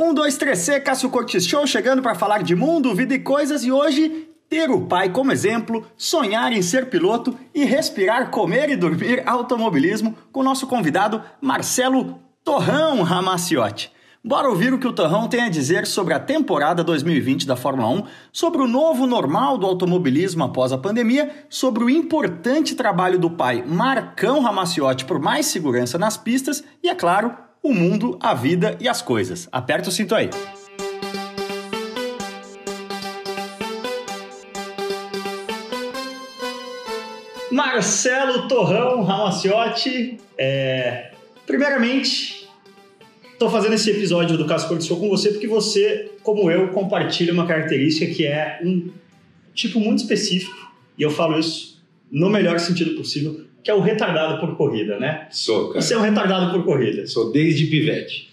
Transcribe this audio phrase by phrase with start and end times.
[0.00, 3.64] Um, dois, três, C, Cássio Cortes Show, chegando para falar de mundo, vida e coisas
[3.64, 8.76] e hoje ter o pai como exemplo, sonhar em ser piloto e respirar, comer e
[8.76, 13.90] dormir automobilismo com nosso convidado Marcelo Torrão Ramaciotti.
[14.24, 17.88] Bora ouvir o que o Torrão tem a dizer sobre a temporada 2020 da Fórmula
[17.88, 23.30] 1, sobre o novo normal do automobilismo após a pandemia, sobre o importante trabalho do
[23.30, 28.76] pai Marcão Ramaciotti por mais segurança nas pistas e, é claro, o mundo, a vida
[28.80, 29.48] e as coisas.
[29.50, 30.30] Aperta o cinto aí.
[37.50, 41.12] Marcelo Torrão Ramaciotti, é...
[41.46, 42.48] primeiramente,
[43.32, 47.32] estou fazendo esse episódio do Caso Cor Show com você porque você, como eu, compartilha
[47.32, 48.90] uma característica que é um
[49.54, 54.40] tipo muito específico, e eu falo isso no melhor sentido possível, que é o retardado
[54.40, 55.26] por corrida, né?
[55.30, 55.82] Sou, cara.
[55.82, 57.06] Você é um retardado por corrida.
[57.06, 58.30] Sou desde pivete.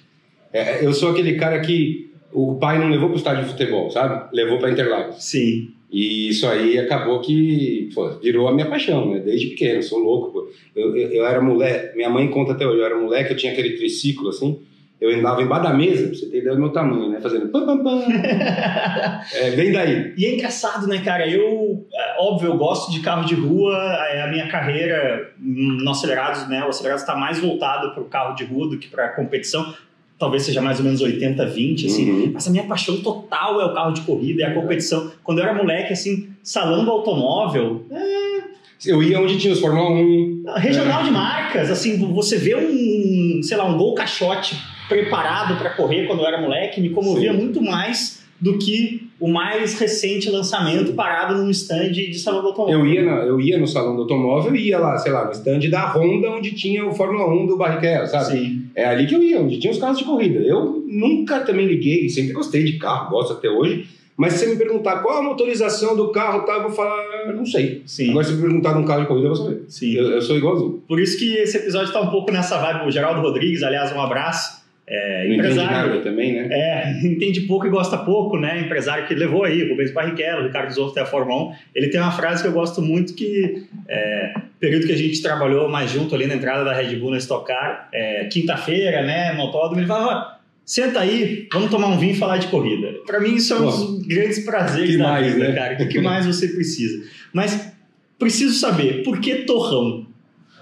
[0.53, 3.91] É, eu sou aquele cara que o pai não levou para o estádio de futebol,
[3.91, 4.33] sabe?
[4.33, 5.21] Levou para Interlagos.
[5.21, 5.71] Sim.
[5.91, 9.19] E isso aí acabou que pô, virou a minha paixão, né?
[9.19, 10.47] Desde pequeno, sou louco.
[10.73, 13.51] Eu, eu, eu, era moleque, minha mãe conta até hoje, eu era moleque, eu tinha
[13.51, 14.61] aquele triciclo assim,
[14.99, 17.19] eu andava embaixo da mesa, pra você ter ideia do meu tamanho, né?
[17.19, 18.05] Fazendo pam pam pam.
[19.33, 20.13] é, vem daí.
[20.17, 21.27] E é engraçado, né, cara?
[21.27, 23.75] Eu, é, óbvio, eu gosto de carro de rua,
[24.09, 26.63] é a minha carreira no Acelerados, né?
[26.63, 29.73] O Acelerados está mais voltado para o carro de rua do que para competição
[30.17, 32.09] talvez seja mais ou menos 80, 20, assim.
[32.09, 32.31] Uhum.
[32.33, 35.11] Mas a minha paixão total é o carro de corrida, é a competição.
[35.21, 37.85] Quando eu era moleque, assim, salão do automóvel.
[37.91, 38.55] É...
[38.85, 40.43] Eu ia onde tinha os Fórmula 1.
[40.57, 41.03] Regional é.
[41.03, 44.55] de marcas, assim, você vê um, sei lá, um Gol Caixote
[44.87, 47.37] preparado para correr quando eu era moleque, me comovia Sim.
[47.37, 52.79] muito mais do que o mais recente lançamento parado num stand de salão do automóvel.
[52.79, 55.31] Eu ia, na, eu ia no salão do automóvel e ia lá, sei lá, no
[55.31, 58.37] stand da Honda, onde tinha o Fórmula 1 do Barrichello, sabe?
[58.37, 58.69] Sim.
[58.75, 60.39] É ali que eu ia, onde tinha os carros de corrida.
[60.39, 63.87] Eu nunca também liguei, sempre gostei de carro, gosto até hoje.
[64.17, 67.45] Mas se você me perguntar qual a motorização do carro, tá, eu vou falar, não
[67.45, 67.83] sei.
[67.85, 68.11] Sim.
[68.11, 69.63] Agora, se me perguntar de um carro de corrida, eu vou saber.
[69.67, 69.93] Sim.
[69.93, 70.83] Eu, eu sou igualzinho.
[70.87, 72.87] Por isso que esse episódio está um pouco nessa vibe.
[72.87, 76.47] O Geraldo Rodrigues, aliás, um abraço é, empresário também, né?
[76.51, 78.61] É, entende pouco e gosta pouco, né?
[78.61, 81.55] Empresário que levou aí, Rubens Barrichello, Ricardo Zorro até a Fórmula 1.
[81.73, 85.67] Ele tem uma frase que eu gosto muito que é, período que a gente trabalhou
[85.67, 89.41] mais junto ali na entrada da Red Bull na Stock Car, é, quinta-feira, né, no
[89.41, 92.93] autódromo, ele falava, senta aí, vamos tomar um vinho e falar de corrida.
[93.05, 95.55] Para mim isso é um dos grandes prazeres que da mais, vida, né?
[95.55, 95.83] cara.
[95.83, 97.03] O que mais você precisa?
[97.33, 97.73] Mas
[98.19, 100.05] preciso saber, por que Torrão?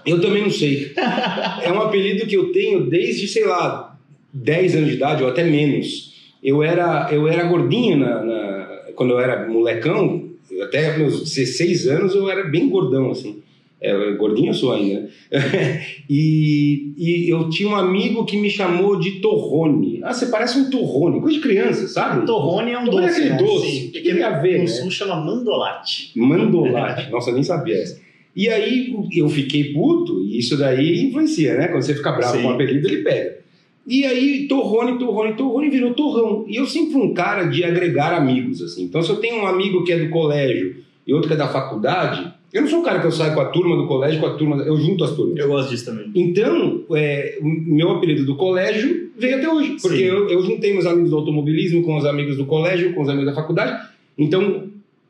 [0.04, 0.92] Eu também não sei.
[1.62, 3.93] é um apelido que eu tenho desde, sei lá,
[4.34, 6.12] 10 anos de idade ou até menos,
[6.42, 10.30] eu era, eu era gordinho na, na, quando eu era molecão,
[10.60, 13.42] até meus 16 anos eu era bem gordão, assim.
[13.80, 15.08] É, gordinho eu sou ainda.
[16.08, 20.00] e, e eu tinha um amigo que me chamou de torrone.
[20.02, 22.24] Ah, você parece um torrone, coisa de criança, sabe?
[22.24, 23.04] Torrone é um doce.
[23.04, 23.36] É aquele né?
[23.36, 23.70] doce.
[23.70, 23.88] Sim.
[23.88, 24.54] O que, tem a ver?
[24.54, 24.66] No né?
[24.66, 26.12] sul chama mandolate.
[26.16, 27.10] Mandolate.
[27.10, 28.00] Nossa, eu nem sabia essa.
[28.34, 31.68] E aí eu fiquei puto, e isso daí influencia, né?
[31.68, 32.42] Quando você fica bravo Sim.
[32.42, 33.43] com um apelido, ele pega.
[33.86, 36.44] E aí, Torrone, Torrone, Torrone virou Torrão.
[36.48, 38.84] E eu sempre fui um cara de agregar amigos, assim.
[38.84, 41.48] Então, se eu tenho um amigo que é do colégio e outro que é da
[41.48, 44.26] faculdade, eu não sou um cara que eu saio com a turma do colégio, com
[44.26, 44.56] a turma.
[44.62, 45.36] Eu junto as turmas.
[45.36, 46.10] Eu gosto disso também.
[46.14, 49.76] Então, é, o meu apelido do colégio veio até hoje.
[49.82, 53.08] Porque eu, eu juntei meus amigos do automobilismo com os amigos do colégio, com os
[53.08, 53.88] amigos da faculdade.
[54.16, 54.63] Então,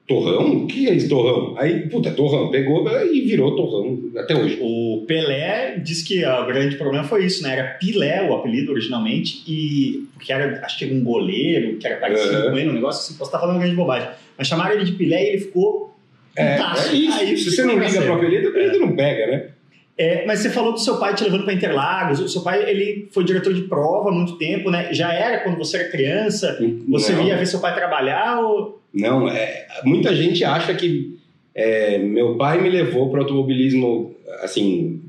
[0.07, 0.65] Torrão?
[0.65, 1.55] O que é esse torrão?
[1.57, 2.51] Aí, puta, torrão.
[2.51, 4.59] Pegou e virou torrão até hoje.
[4.61, 7.55] O Pelé diz que o grande problema foi isso, né?
[7.55, 11.97] Era Pilé o apelido originalmente, e que era, acho que era um goleiro, que era
[11.97, 12.51] parecido uhum.
[12.51, 14.11] com ele, um negócio assim, posso estar falando grande bobagem.
[14.37, 15.95] Mas chamaram ele de Pilé e ele ficou.
[16.37, 17.19] É, é isso.
[17.19, 18.79] Aí, Se você não liga pro apelido, o apelido é.
[18.81, 19.49] não pega, né?
[19.97, 22.19] É, mas você falou do seu pai te levando para Interlagos.
[22.19, 24.93] O seu pai ele foi diretor de prova há muito tempo, né?
[24.93, 26.59] Já era quando você era criança?
[26.89, 27.25] Você não.
[27.25, 28.41] via ver seu pai trabalhar?
[28.41, 28.83] Ou...
[28.93, 31.17] Não, é, muita gente acha que
[31.55, 35.01] é, meu pai me levou para o automobilismo, assim,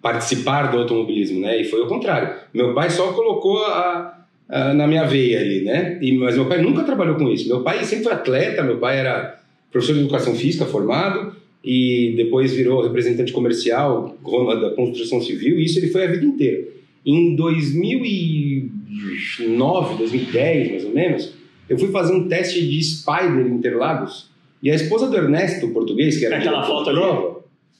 [0.00, 1.60] participar do automobilismo, né?
[1.60, 2.32] E foi o contrário.
[2.54, 5.98] Meu pai só colocou a, a, na minha veia ali, né?
[6.00, 7.48] E, mas meu pai nunca trabalhou com isso.
[7.48, 9.40] Meu pai sempre foi atleta, meu pai era
[9.72, 14.16] professor de educação física formado e depois virou representante comercial
[14.60, 16.68] da construção civil, e isso ele foi a vida inteira.
[17.04, 21.34] Em 2009, 2010, mais ou menos,
[21.68, 24.30] eu fui fazer um teste de Spider em Interlagos
[24.62, 27.00] e a esposa do Ernesto, o português, que era aquela foto ali,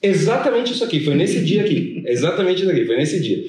[0.01, 3.45] exatamente isso aqui, foi nesse dia aqui, exatamente isso aqui, foi nesse dia.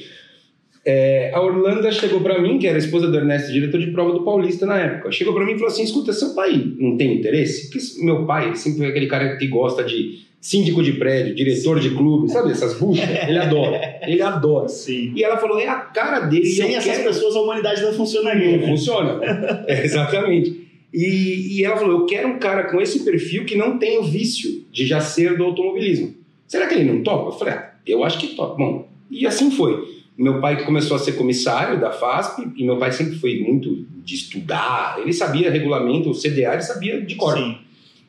[0.91, 4.13] É, a Orlando chegou para mim, que era a esposa do Ernesto, diretor de prova
[4.13, 5.13] do Paulista na época.
[5.13, 7.71] Chegou para mim e falou assim: escuta, seu pai não tem interesse?
[7.71, 11.91] Porque meu pai sempre foi aquele cara que gosta de síndico de prédio, diretor de
[11.91, 13.09] clube, sabe essas buchas?
[13.29, 13.99] Ele adora.
[14.03, 14.69] Ele adora.
[14.69, 15.13] Sim.
[15.15, 16.47] E ela falou, é a cara dele.
[16.47, 18.53] Sem essas quero- pessoas a humanidade não funcionaria.
[18.53, 18.67] Não né?
[18.67, 19.21] funciona.
[19.69, 20.69] É, exatamente.
[20.93, 24.03] E, e ela falou: Eu quero um cara com esse perfil que não tem o
[24.03, 26.15] vício de já ser do automobilismo.
[26.49, 27.29] Será que ele não topa?
[27.29, 28.57] Eu falei: ah, Eu acho que topa.
[28.57, 30.00] Bom, e assim foi.
[30.23, 34.15] Meu pai começou a ser comissário da FASP e meu pai sempre foi muito de
[34.15, 34.99] estudar.
[35.01, 37.37] Ele sabia regulamento, o CDA, ele sabia de cor.
[37.39, 37.57] Sim.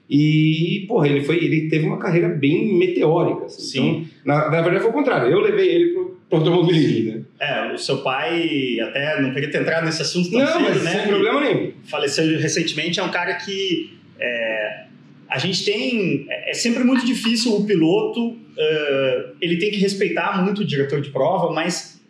[0.10, 3.46] E, porra, ele, foi, ele teve uma carreira bem meteórica.
[3.46, 3.62] assim.
[3.62, 3.90] Sim.
[3.90, 5.32] Então, na, na verdade, foi o contrário.
[5.32, 7.14] Eu levei ele pro, pro automobilismo.
[7.14, 7.22] Né?
[7.40, 10.84] É, o seu pai, até não queria ter entrado nesse assunto tão Não, cedo, mas
[10.84, 10.92] né?
[10.92, 11.72] sem problema nenhum.
[11.86, 14.84] faleceu recentemente, é um cara que é,
[15.30, 16.26] a gente tem.
[16.30, 21.00] É é sempre muito difícil o piloto, é, ele tem que respeitar muito o diretor
[21.00, 22.01] de prova, mas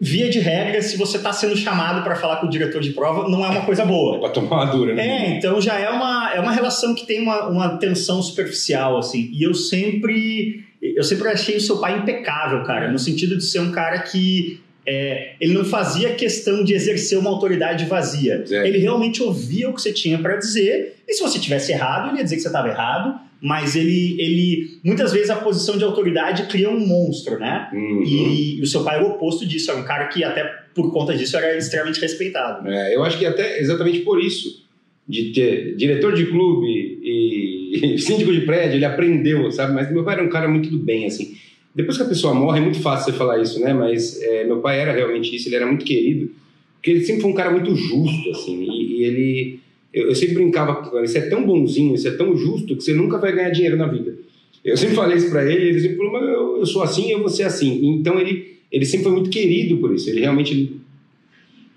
[0.00, 3.28] via de regra, se você está sendo chamado para falar com o diretor de prova,
[3.28, 4.18] não é uma coisa boa.
[4.20, 5.06] Pra tomar uma dura, né?
[5.06, 9.30] É, então já é uma, é uma relação que tem uma, uma tensão superficial, assim.
[9.32, 13.60] E eu sempre, eu sempre achei o seu pai impecável, cara, no sentido de ser
[13.60, 18.44] um cara que é, ele não fazia questão de exercer uma autoridade vazia.
[18.50, 18.68] É.
[18.68, 22.18] Ele realmente ouvia o que você tinha para dizer, e se você tivesse errado, ele
[22.18, 26.44] ia dizer que você estava errado, mas ele, ele, muitas vezes a posição de autoridade
[26.44, 27.68] cria um monstro, né?
[27.74, 28.02] Uhum.
[28.02, 30.42] E, e o seu pai era o oposto disso, era um cara que até
[30.74, 32.66] por conta disso era extremamente respeitado.
[32.66, 34.64] É, eu acho que até exatamente por isso,
[35.06, 36.66] de ter diretor de clube
[37.02, 39.74] e, e síndico de prédio, ele aprendeu, sabe?
[39.74, 41.36] Mas meu pai era um cara muito do bem, assim.
[41.74, 43.74] Depois que a pessoa morre, é muito fácil você falar isso, né?
[43.74, 46.30] Mas é, meu pai era realmente isso, ele era muito querido,
[46.76, 48.62] porque ele sempre foi um cara muito justo, assim.
[48.62, 49.60] E, e ele,
[49.94, 52.82] eu, eu sempre brincava com ele, você é tão bonzinho, você é tão justo, que
[52.82, 54.18] você nunca vai ganhar dinheiro na vida.
[54.64, 57.20] Eu sempre falei isso pra ele, ele sempre falou, mas eu, eu sou assim, eu
[57.20, 57.86] vou ser assim.
[57.86, 60.72] Então ele, ele sempre foi muito querido por isso, ele realmente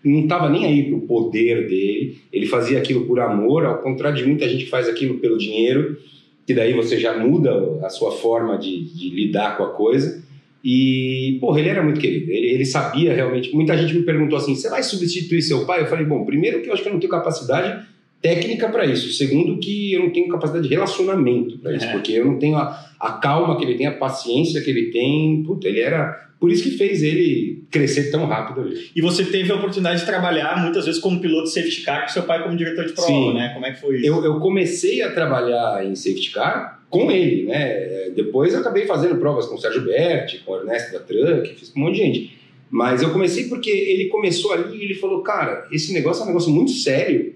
[0.03, 4.25] não estava nem aí pro poder dele, ele fazia aquilo por amor, ao contrário de
[4.25, 5.97] muita gente que faz aquilo pelo dinheiro,
[6.45, 10.25] que daí você já muda a sua forma de, de lidar com a coisa.
[10.63, 13.53] E, porra, ele era muito querido, ele, ele sabia realmente.
[13.53, 15.81] Muita gente me perguntou assim: você vai substituir seu pai?
[15.81, 17.85] Eu falei: bom, primeiro que eu acho que eu não tenho capacidade
[18.21, 21.91] técnica para isso, segundo que eu não tenho capacidade de relacionamento para isso, É.
[21.91, 25.43] porque eu não tenho a, a calma que ele tem, a paciência que ele tem.
[25.43, 26.25] Puta, ele era.
[26.39, 28.75] Por isso que fez ele crescer tão rápido ali.
[28.95, 32.09] E você teve a oportunidade de trabalhar muitas vezes como piloto de safety car com
[32.09, 33.33] seu pai como diretor de prova, Sim.
[33.33, 33.49] né?
[33.53, 34.05] Como é que foi isso?
[34.05, 38.09] Eu, eu comecei a trabalhar em safety car com ele, né?
[38.15, 41.69] Depois eu acabei fazendo provas com o Sérgio Berti, com o Ernesto da Truck, fiz
[41.69, 42.37] com um monte de gente.
[42.69, 46.27] Mas eu comecei porque ele começou ali e ele falou, cara, esse negócio é um
[46.27, 47.33] negócio muito sério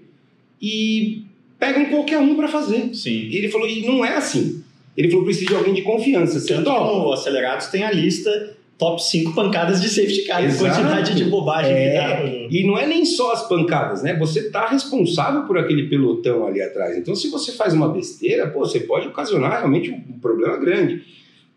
[0.62, 1.24] e
[1.58, 2.94] pegam qualquer um para fazer.
[2.94, 3.10] Sim.
[3.28, 4.62] E ele falou, e não é assim.
[4.96, 6.40] Ele falou, precisa de alguém de confiança.
[6.46, 6.98] Tanto topa?
[6.98, 10.64] no Acelerados tem a lista top 5 pancadas de safety car, Exato.
[10.74, 12.16] quantidade de bobagem É.
[12.16, 14.14] que no- E não é nem só as pancadas, né?
[14.18, 16.96] Você tá responsável por aquele pelotão ali atrás.
[16.96, 21.02] Então, se você faz uma besteira, pô, você pode ocasionar realmente um problema grande.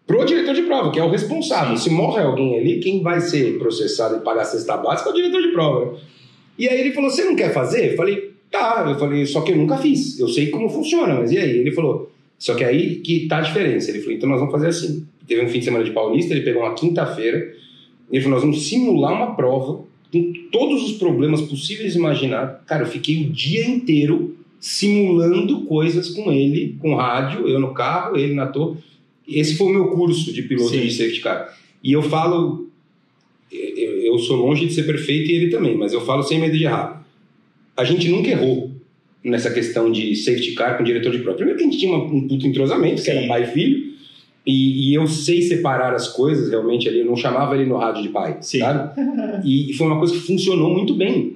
[0.05, 1.75] Pro diretor de prova, que é o responsável.
[1.77, 5.15] Se morre alguém ali, quem vai ser processado e pagar a cesta básica é o
[5.15, 5.97] diretor de prova.
[6.59, 7.93] E aí ele falou: Você não quer fazer?
[7.93, 8.85] Eu falei: Tá.
[8.87, 10.19] Eu falei: Só que eu nunca fiz.
[10.19, 11.59] Eu sei como funciona, mas e aí?
[11.59, 13.91] Ele falou: Só que aí que tá a diferença.
[13.91, 15.05] Ele falou: Então nós vamos fazer assim.
[15.27, 17.53] Teve um fim de semana de Paulista, ele pegou uma quinta-feira.
[18.11, 22.63] Ele falou: Nós vamos simular uma prova com todos os problemas possíveis e imaginar.
[22.65, 28.17] Cara, eu fiquei o dia inteiro simulando coisas com ele, com rádio, eu no carro,
[28.17, 28.77] ele na torre.
[29.27, 30.81] Esse foi o meu curso de piloto Sim.
[30.81, 31.55] de safety car.
[31.83, 32.67] E eu falo,
[33.51, 36.57] eu, eu sou longe de ser perfeito e ele também, mas eu falo sem medo
[36.57, 37.04] de errar.
[37.75, 38.71] A gente nunca errou
[39.23, 41.35] nessa questão de safety car com o diretor de prova.
[41.37, 43.11] Primeiro que a gente tinha um puto entrosamento, que Sim.
[43.11, 43.93] era pai e filho,
[44.45, 48.03] e, e eu sei separar as coisas realmente ali, eu não chamava ele no rádio
[48.03, 48.59] de pai, Sim.
[48.59, 49.01] sabe?
[49.43, 51.33] E, e foi uma coisa que funcionou muito bem.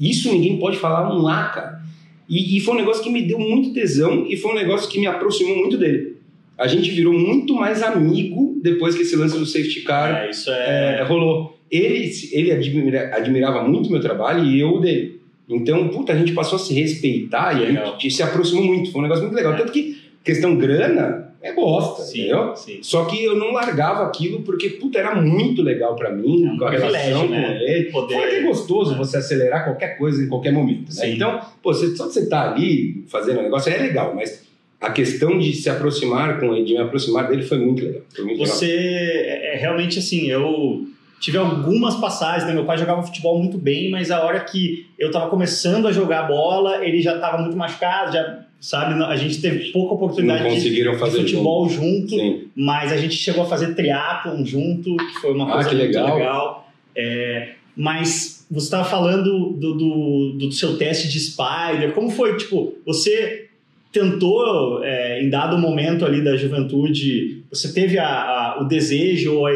[0.00, 1.82] Isso ninguém pode falar um lá, cara.
[2.28, 4.98] E, e foi um negócio que me deu muito tesão e foi um negócio que
[5.00, 6.16] me aproximou muito dele.
[6.56, 11.00] A gente virou muito mais amigo depois que esse lance do safety car É, é.
[11.00, 11.58] é, rolou.
[11.70, 15.20] Ele, ele admira- admirava muito meu trabalho e eu o dele.
[15.54, 17.92] Então, puta, a gente passou a se respeitar e a Legal.
[17.92, 18.90] gente se aproximou muito.
[18.92, 19.54] Foi um negócio muito legal.
[19.54, 19.56] É.
[19.56, 22.54] Tanto que questão grana é bosta, Sim, entendeu?
[22.54, 22.78] sim.
[22.82, 26.56] Só que eu não largava aquilo porque, puta, era muito legal pra mim, É um
[26.56, 27.42] com a relação né?
[27.42, 27.90] com ele.
[27.90, 28.96] Poder- Fora que é gostoso É.
[28.96, 31.10] você acelerar qualquer coisa em qualquer momento, né?
[31.10, 34.46] Então, pô, você, só de você estar ali fazendo o negócio é legal, mas
[34.80, 38.02] a questão de se aproximar com ele, de me aproximar dele foi muito legal.
[38.14, 38.54] Foi muito legal.
[38.54, 40.86] Você é, é realmente assim, eu
[41.22, 42.52] tive algumas passagens, né?
[42.52, 46.24] Meu pai jogava futebol muito bem, mas a hora que eu tava começando a jogar
[46.24, 50.92] bola, ele já tava muito machucado, já sabe, a gente teve pouca oportunidade de, conseguiram
[50.92, 52.48] de fazer futebol junto, junto.
[52.56, 56.16] Mas a gente chegou a fazer triatlon junto, que foi uma Ah, coisa muito legal.
[56.16, 56.72] legal.
[56.96, 62.74] É, mas você estava falando do, do, do seu teste de Spider, como foi, tipo,
[62.84, 63.46] você
[63.92, 69.46] tentou, é, em dado momento ali da juventude, você teve a, a, o desejo, ou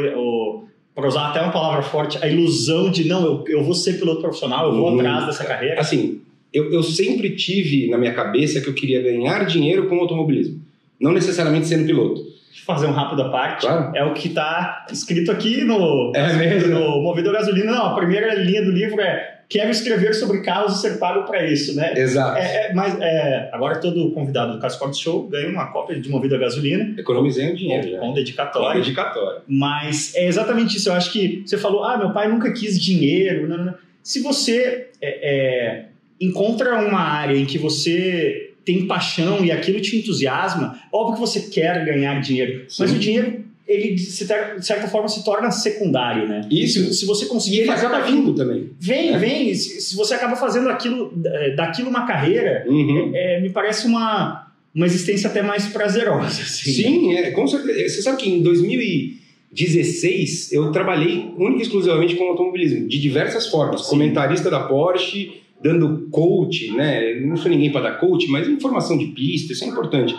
[0.97, 4.23] para usar até uma palavra forte, a ilusão de não, eu, eu vou ser piloto
[4.23, 5.79] profissional, eu vou hum, atrás dessa carreira?
[5.79, 10.59] Assim, eu, eu sempre tive na minha cabeça que eu queria ganhar dinheiro com automobilismo,
[10.99, 13.67] não necessariamente sendo piloto fazer um rápido à parte.
[13.67, 13.95] Claro.
[13.95, 16.75] É o que está escrito aqui no, é mesmo?
[16.75, 17.73] no Movido a Gasolina.
[17.73, 21.45] Não, a primeira linha do livro é quero escrever sobre carros e ser pago para
[21.47, 21.93] isso, né?
[21.97, 22.39] Exato.
[22.39, 26.35] É, é, mas é, agora todo convidado do Casporte Show ganha uma cópia de Movido
[26.35, 26.95] a Gasolina.
[26.99, 27.99] Economizei o dinheiro com.
[27.99, 28.69] Com dedicatório.
[28.69, 29.43] Com dedicatório.
[29.47, 30.89] Mas é exatamente isso.
[30.89, 33.49] Eu acho que você falou, ah, meu pai nunca quis dinheiro.
[33.49, 33.75] Não, não, não.
[34.03, 35.85] Se você é, é
[36.21, 41.41] encontra uma área em que você tem paixão e aquilo te entusiasma, óbvio que você
[41.49, 42.83] quer ganhar dinheiro, Sim.
[42.83, 46.47] mas o dinheiro ele de certa forma se torna secundário, né?
[46.51, 46.95] Isso.
[46.95, 48.71] Se, você conseguir e ele acaba vindo também.
[48.79, 49.19] Vem, é.
[49.19, 49.53] vem.
[49.55, 53.11] Se, você acaba fazendo aquilo, é, daquilo uma carreira, uhum.
[53.13, 56.27] é, me parece uma, uma existência até mais prazerosa.
[56.43, 56.71] Assim.
[56.71, 57.89] Sim, é, com certeza.
[57.89, 63.83] Você sabe que em 2016 eu trabalhei única e exclusivamente com automobilismo, de diversas formas.
[63.83, 63.91] Sim.
[63.91, 67.21] Comentarista da Porsche, dando coach, né?
[67.21, 70.15] Não sou ninguém para dar coach, mas informação de pista, isso é importante.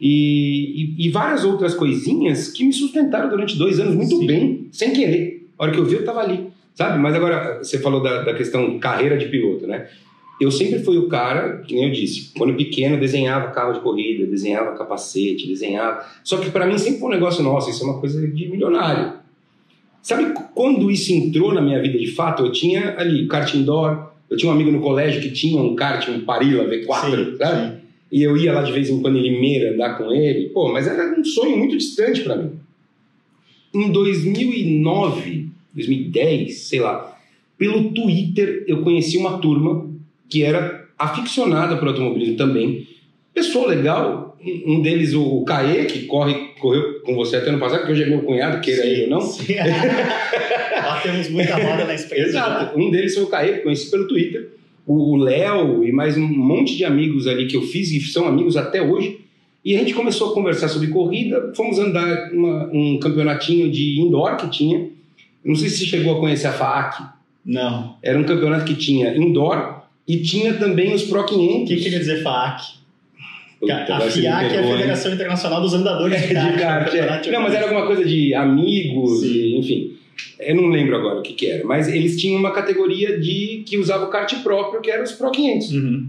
[0.00, 4.26] E, e, e, várias outras coisinhas que me sustentaram durante dois anos muito Sim.
[4.26, 5.48] bem, sem querer.
[5.58, 6.98] A hora que eu vi, eu estava ali, sabe?
[6.98, 9.88] Mas agora, você falou da, da questão carreira de piloto, né?
[10.40, 14.24] Eu sempre fui o cara, que nem eu disse, quando pequeno desenhava carro de corrida,
[14.24, 16.02] desenhava capacete, desenhava.
[16.24, 19.20] Só que para mim sempre foi um negócio nosso, isso é uma coisa de milionário.
[20.00, 22.46] Sabe quando isso entrou na minha vida de fato?
[22.46, 26.08] Eu tinha ali kart indoor, eu tinha um amigo no colégio que tinha um kart,
[26.08, 27.72] um Parilla V4, sim, sabe?
[27.72, 27.80] Sim.
[28.12, 30.48] E eu ia lá de vez em quando em Limeira andar com ele.
[30.50, 32.52] Pô, mas era um sonho muito distante para mim.
[33.74, 37.16] Em 2009, 2010, sei lá,
[37.56, 39.88] pelo Twitter eu conheci uma turma
[40.28, 42.86] que era aficionada por automobilismo também.
[43.32, 47.92] Pessoa legal, um deles, o Caê, que corre, correu com você até no passado, que
[47.92, 49.20] hoje é meu cunhado, queira ele ou não.
[49.20, 49.54] Sim.
[50.74, 52.30] Lá temos muita roda na experiência.
[52.30, 52.78] Exato.
[52.78, 54.50] Um deles foi o Caê, conheci pelo Twitter.
[54.86, 58.56] O Léo e mais um monte de amigos ali que eu fiz e são amigos
[58.56, 59.20] até hoje.
[59.64, 61.52] E a gente começou a conversar sobre corrida.
[61.54, 64.88] Fomos andar uma, um campeonatinho de indoor que tinha.
[65.44, 67.02] Não sei se você chegou a conhecer a FAAC.
[67.44, 67.96] Não.
[68.02, 71.62] Era um campeonato que tinha indoor e tinha também os Pro 500.
[71.62, 72.79] O que, que quer dizer FAAC?
[73.68, 76.90] A FIAC é a Federação Internacional dos Andadores de Kart.
[76.90, 77.30] de kart é.
[77.30, 79.96] Não, mas era alguma coisa de amigos, e, enfim.
[80.38, 83.76] Eu não lembro agora o que, que, era, mas eles tinham uma categoria de que
[83.76, 85.72] usava o kart próprio, que era os Pro 500.
[85.72, 86.08] Uhum.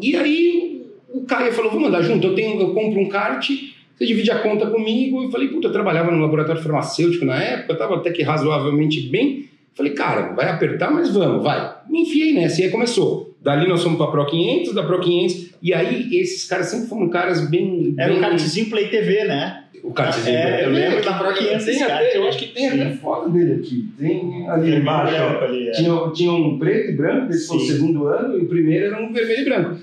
[0.00, 3.48] E aí o Caio falou: vamos andar junto, eu, tenho, eu compro um kart,
[3.96, 5.24] você divide a conta comigo.
[5.24, 9.48] Eu falei: puta, eu trabalhava no laboratório farmacêutico na época, estava até que razoavelmente bem.
[9.74, 11.74] Falei, cara, vai apertar, mas vamos, vai.
[11.88, 13.27] Me enfiei nessa, e aí começou.
[13.40, 17.08] Dali nós fomos para Pro 500, da Pro 500, e aí esses caras sempre foram
[17.08, 17.94] caras bem.
[17.96, 18.18] Era bem...
[18.18, 19.64] o kartzinho Play TV, né?
[19.82, 20.64] O kartzinho é, Play TV.
[20.64, 21.64] Eu lembro da Pro 500.
[21.64, 23.88] Tem até, eu acho que tem até foto dele aqui.
[23.98, 25.16] Tem ali embaixo.
[25.16, 25.72] Ali, é.
[25.72, 29.00] tinha, tinha um preto e branco, esse foi o segundo ano, e o primeiro era
[29.00, 29.76] um vermelho e branco.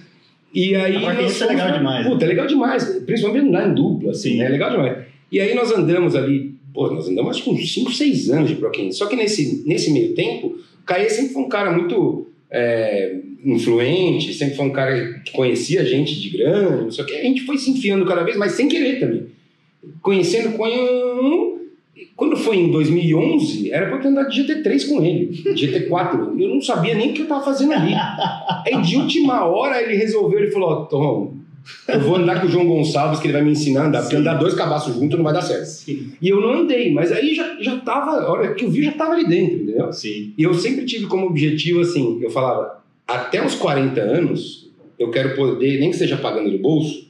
[0.54, 0.98] E aí.
[0.98, 2.08] A Pro 500 é legal demais.
[2.08, 2.84] Puta, é legal demais.
[3.06, 5.06] Principalmente andar em dupla, assim, é legal demais.
[5.32, 8.56] E aí nós andamos ali Pô, nós andamos acho que uns 5, 6 anos de
[8.58, 8.98] Pro 500.
[8.98, 14.34] Só que nesse, nesse meio tempo, o Caê sempre foi um cara muito é, influente,
[14.34, 17.16] sempre foi um cara que conhecia gente de grande, não sei o que.
[17.16, 19.28] A gente foi se enfiando cada vez mais sem querer também.
[20.02, 20.66] Conhecendo com
[22.16, 26.40] quando foi em 2011, era para eu ter andado de GT3 com ele, GT4.
[26.40, 27.94] Eu não sabia nem o que eu estava fazendo ali.
[27.94, 31.36] Aí de última hora ele resolveu, ele falou: Tom,
[31.88, 34.16] eu vou andar com o João Gonçalves, que ele vai me ensinar a andar, porque
[34.16, 35.66] andar dois cabaços juntos não vai dar certo.
[35.66, 36.12] Sim.
[36.22, 38.92] E eu não andei, mas aí já, já tava, a hora que eu vi, já
[38.92, 39.92] tava ali dentro, entendeu?
[39.92, 40.34] Sim.
[40.38, 45.36] E eu sempre tive como objetivo, assim, eu falava, até os 40 anos, eu quero
[45.36, 47.06] poder, nem que seja pagando do bolso,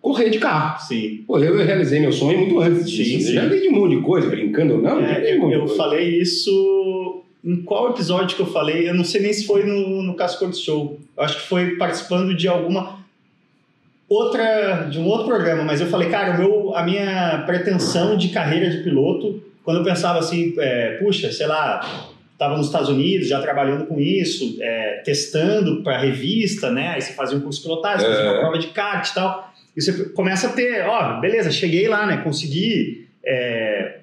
[0.00, 0.80] correr de carro.
[0.86, 1.24] Sim.
[1.26, 3.10] Pô, eu realizei meu sonho muito antes disso.
[3.10, 3.32] Sim, sim.
[3.32, 5.00] Já dei de um monte de coisa, brincando ou não.
[5.00, 9.32] É, eu, eu falei isso em qual episódio que eu falei, eu não sei nem
[9.32, 10.98] se foi no, no Casco Show.
[11.16, 13.03] Eu acho que foi participando de alguma
[14.14, 18.70] outra de um outro programa, mas eu falei, cara, meu, a minha pretensão de carreira
[18.70, 21.80] de piloto, quando eu pensava assim, é, puxa, sei lá,
[22.32, 26.88] estava nos Estados Unidos já trabalhando com isso, é, testando para revista, né?
[26.88, 28.40] Aí você fazia um curso de pilotagem, fazia uma é.
[28.40, 32.18] prova de kart e tal, e você começa a ter, ó, beleza, cheguei lá, né?
[32.18, 33.98] Consegui é,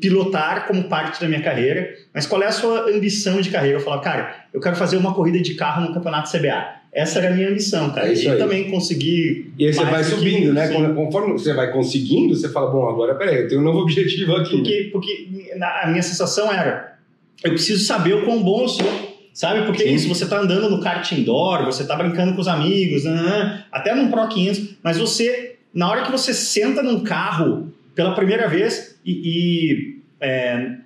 [0.00, 3.78] pilotar como parte da minha carreira, mas qual é a sua ambição de carreira?
[3.78, 6.83] Eu falo, cara, eu quero fazer uma corrida de carro no campeonato CBA.
[6.94, 8.08] Essa era a minha missão, cara.
[8.08, 8.38] É e aí.
[8.38, 9.52] também conseguir.
[9.58, 10.68] E aí você vai subindo, né?
[10.68, 10.94] Sim.
[10.94, 14.56] Conforme você vai conseguindo, você fala, bom, agora peraí, eu tenho um novo objetivo aqui.
[14.56, 16.96] Porque, porque a minha sensação era,
[17.42, 19.14] eu preciso saber o quão bom eu sou.
[19.34, 19.66] Sabe?
[19.66, 19.94] Porque é Sim.
[19.94, 23.64] isso, você tá andando no kart indoor, você tá brincando com os amigos, né?
[23.72, 28.46] até num Pro 500, mas você, na hora que você senta num carro pela primeira
[28.46, 30.76] vez, e, e, é, é,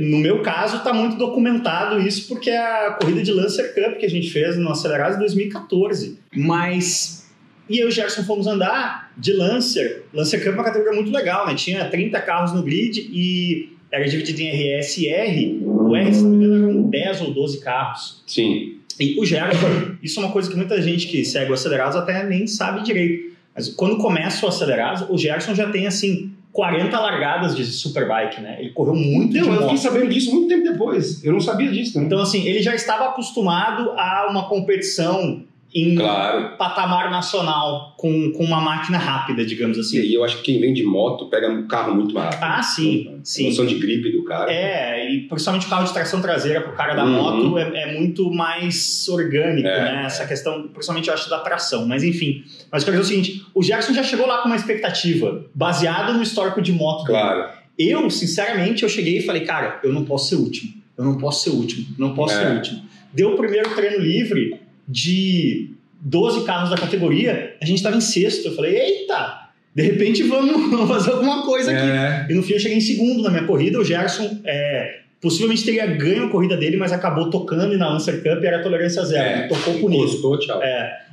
[0.00, 4.06] no meu caso tá muito documentado isso, porque é a corrida de Lancer Cup que
[4.06, 6.18] a gente fez no Acelerados em 2014.
[6.34, 7.28] Mas.
[7.68, 10.04] E eu e o Gerson fomos andar de Lancer.
[10.12, 11.54] Lancer Cup é uma categoria muito legal, né?
[11.54, 15.62] Tinha 30 carros no grid e era dividido em RS e R.
[15.64, 18.22] O R, se não me engano, eram 10 ou 12 carros.
[18.26, 18.78] Sim.
[18.98, 22.24] E o Gerson, isso é uma coisa que muita gente que segue o Acelerados até
[22.24, 23.36] nem sabe direito.
[23.54, 28.56] Mas quando começa o Acelerados, o Gerson já tem, assim, 40 largadas de Superbike, né?
[28.58, 29.62] Ele correu muito Então, de eu moto.
[29.62, 31.22] fiquei sabendo disso muito tempo depois.
[31.22, 32.04] Eu não sabia disso, né?
[32.06, 35.44] Então, assim, ele já estava acostumado a uma competição
[35.74, 36.56] em Claro.
[36.56, 39.98] patamar nacional com, com uma máquina rápida, digamos E assim.
[40.00, 42.42] aí eu acho que quem vem de moto pega um carro muito mais rápido.
[42.42, 43.48] Ah, sim, A sim.
[43.48, 44.50] noção de gripe do cara.
[44.50, 47.12] É, e principalmente o carro de tração traseira para o cara da Uhum.
[47.12, 50.02] moto é, é muito mais orgânico, É, né?
[50.06, 51.86] Essa questão, principalmente eu acho da tração.
[51.86, 54.56] Mas enfim, mas eu quero dizer o seguinte: o Jackson já chegou lá com uma
[54.56, 57.04] expectativa baseada no histórico de moto.
[57.04, 57.18] dele.
[57.18, 57.44] Claro.
[57.78, 60.72] Eu, sinceramente, eu cheguei e falei, cara, eu não posso ser o último.
[60.96, 61.86] Eu não posso ser o último.
[61.96, 62.40] Não posso É.
[62.40, 62.82] ser o último.
[63.12, 64.58] Deu o primeiro treino livre
[64.88, 68.48] de 12 carros da categoria, a gente estava em sexto.
[68.48, 71.80] Eu falei, eita, de repente vamos, vamos fazer alguma coisa aqui.
[71.80, 72.26] É.
[72.30, 73.78] E no fim eu cheguei em segundo na minha corrida.
[73.78, 78.22] O Gerson é, possivelmente teria ganho a corrida dele, mas acabou tocando e na Lancer
[78.22, 79.44] Cup era tolerância zero.
[79.44, 80.04] É, tocou bonito.
[80.04, 80.60] Encostou, tchau.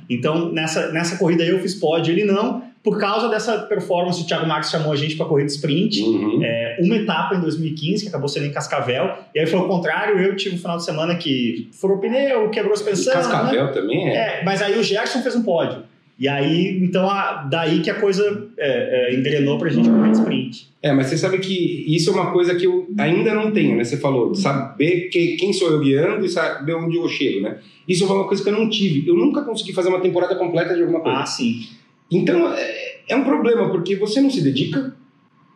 [0.08, 2.64] Então nessa, nessa corrida aí eu fiz pódio, ele não.
[2.86, 6.00] Por causa dessa performance, o Thiago Marques chamou a gente para correr de sprint.
[6.02, 6.40] Uhum.
[6.44, 9.10] É, uma etapa em 2015, que acabou sendo em Cascavel.
[9.34, 12.48] E aí foi o contrário, eu tive um final de semana que furou o pneu,
[12.50, 13.12] quebrou suspensão.
[13.12, 13.20] né?
[13.20, 14.14] Cascavel também é.
[14.14, 15.82] É, mas aí o Gerson fez um pódio.
[16.16, 20.18] E aí, então, a- daí que a coisa é, é, engrenou pra gente correr de
[20.18, 20.68] sprint.
[20.80, 23.82] É, mas você sabe que isso é uma coisa que eu ainda não tenho, né?
[23.84, 27.58] Você falou, saber que, quem sou eu guiando e saber onde eu chego, né?
[27.86, 29.06] Isso é uma coisa que eu não tive.
[29.06, 31.18] Eu nunca consegui fazer uma temporada completa de alguma coisa.
[31.18, 31.62] Ah, sim.
[32.10, 34.94] Então, é, é um problema, porque você não se dedica.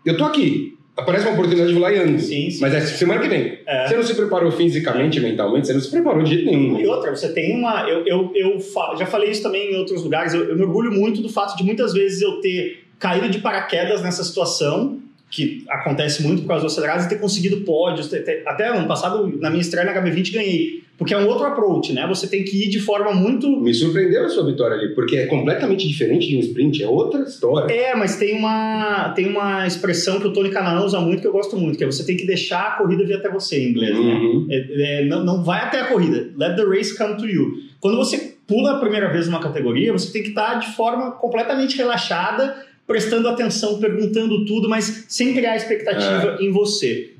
[0.05, 2.19] Eu tô aqui, aparece uma oportunidade de lá e ando.
[2.21, 2.61] Sim, sim.
[2.61, 3.59] Mas é semana que vem.
[3.67, 3.87] É.
[3.89, 6.79] Você não se preparou fisicamente, mentalmente, você não se preparou de jeito nenhum.
[6.81, 7.89] E outra, você tem uma.
[7.89, 10.33] Eu, eu, eu fa- já falei isso também em outros lugares.
[10.35, 14.03] Eu, eu me orgulho muito do fato de muitas vezes eu ter caído de paraquedas
[14.03, 14.99] nessa situação,
[15.31, 18.09] que acontece muito por causa dos acelerados, e ter conseguido pódios.
[18.09, 20.83] ter- ter- até ano passado, na minha estreia na HB20, ganhei.
[21.01, 22.07] Porque é um outro approach, né?
[22.09, 23.49] Você tem que ir de forma muito.
[23.59, 27.23] Me surpreendeu a sua vitória ali, porque é completamente diferente de um sprint, é outra
[27.23, 27.73] história.
[27.73, 31.33] É, mas tem uma, tem uma expressão que o Tony Canaan usa muito que eu
[31.33, 33.99] gosto muito, que é você tem que deixar a corrida vir até você, em inglês,
[33.99, 34.13] né?
[34.13, 34.47] Uhum.
[34.51, 36.29] É, é, não, não vai até a corrida.
[36.37, 37.55] Let the race come to you.
[37.81, 41.79] Quando você pula a primeira vez numa categoria, você tem que estar de forma completamente
[41.79, 42.55] relaxada,
[42.87, 47.15] prestando atenção, perguntando tudo, mas sem criar expectativa em você.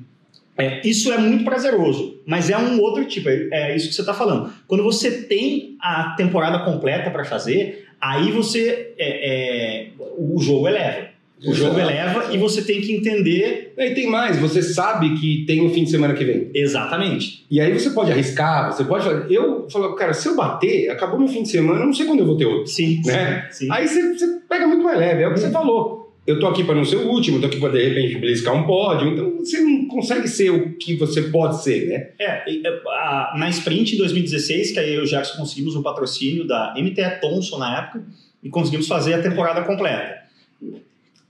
[0.61, 4.01] É, isso é muito prazeroso, mas é um outro tipo, é, é isso que você
[4.01, 4.51] está falando.
[4.67, 8.93] Quando você tem a temporada completa para fazer, aí você.
[8.97, 11.11] é, é, o jogo eleva.
[11.43, 11.89] O jogo Exato.
[11.91, 15.83] eleva e você tem que entender E tem mais, você sabe que tem um fim
[15.83, 16.51] de semana que vem.
[16.53, 17.43] exatamente.
[17.49, 19.07] E aí você pode arriscar, você pode.
[19.33, 22.19] Eu falo, cara, se eu bater, acabou meu fim de semana, eu não sei quando
[22.19, 22.67] eu vou ter outro.
[22.67, 23.47] Sim, Né?
[23.49, 23.67] sim.
[23.71, 26.00] Aí você, você pega muito mais leve, é o que você falou.
[26.25, 28.63] Eu tô aqui para não ser o último, tô aqui para de repente beliscar um
[28.63, 32.09] pódio, então você não consegue ser o que você pode ser, né?
[32.19, 36.45] É, é, na Sprint em 2016, que aí eu e o Jackson conseguimos o patrocínio
[36.45, 38.03] da MTE Thomson na época
[38.43, 40.21] e conseguimos fazer a temporada completa.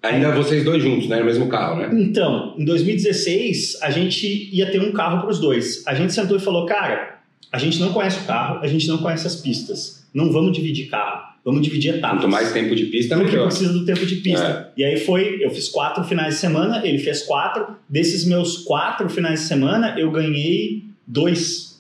[0.04, 1.20] Ainda vocês dois juntos, né?
[1.20, 1.90] No mesmo carro, né?
[1.94, 5.86] Então, em 2016, a gente ia ter um carro para os dois.
[5.88, 7.11] A gente sentou e falou, cara,
[7.52, 10.06] a gente não conhece o carro, a gente não conhece as pistas.
[10.14, 12.20] Não vamos dividir carro, vamos dividir etapas.
[12.20, 13.48] Quanto mais tempo de pista, Porque melhor.
[13.48, 14.72] precisa do tempo de pista.
[14.76, 17.68] E aí foi, eu fiz quatro finais de semana, ele fez quatro.
[17.90, 21.72] Desses meus quatro finais de semana, eu ganhei dois.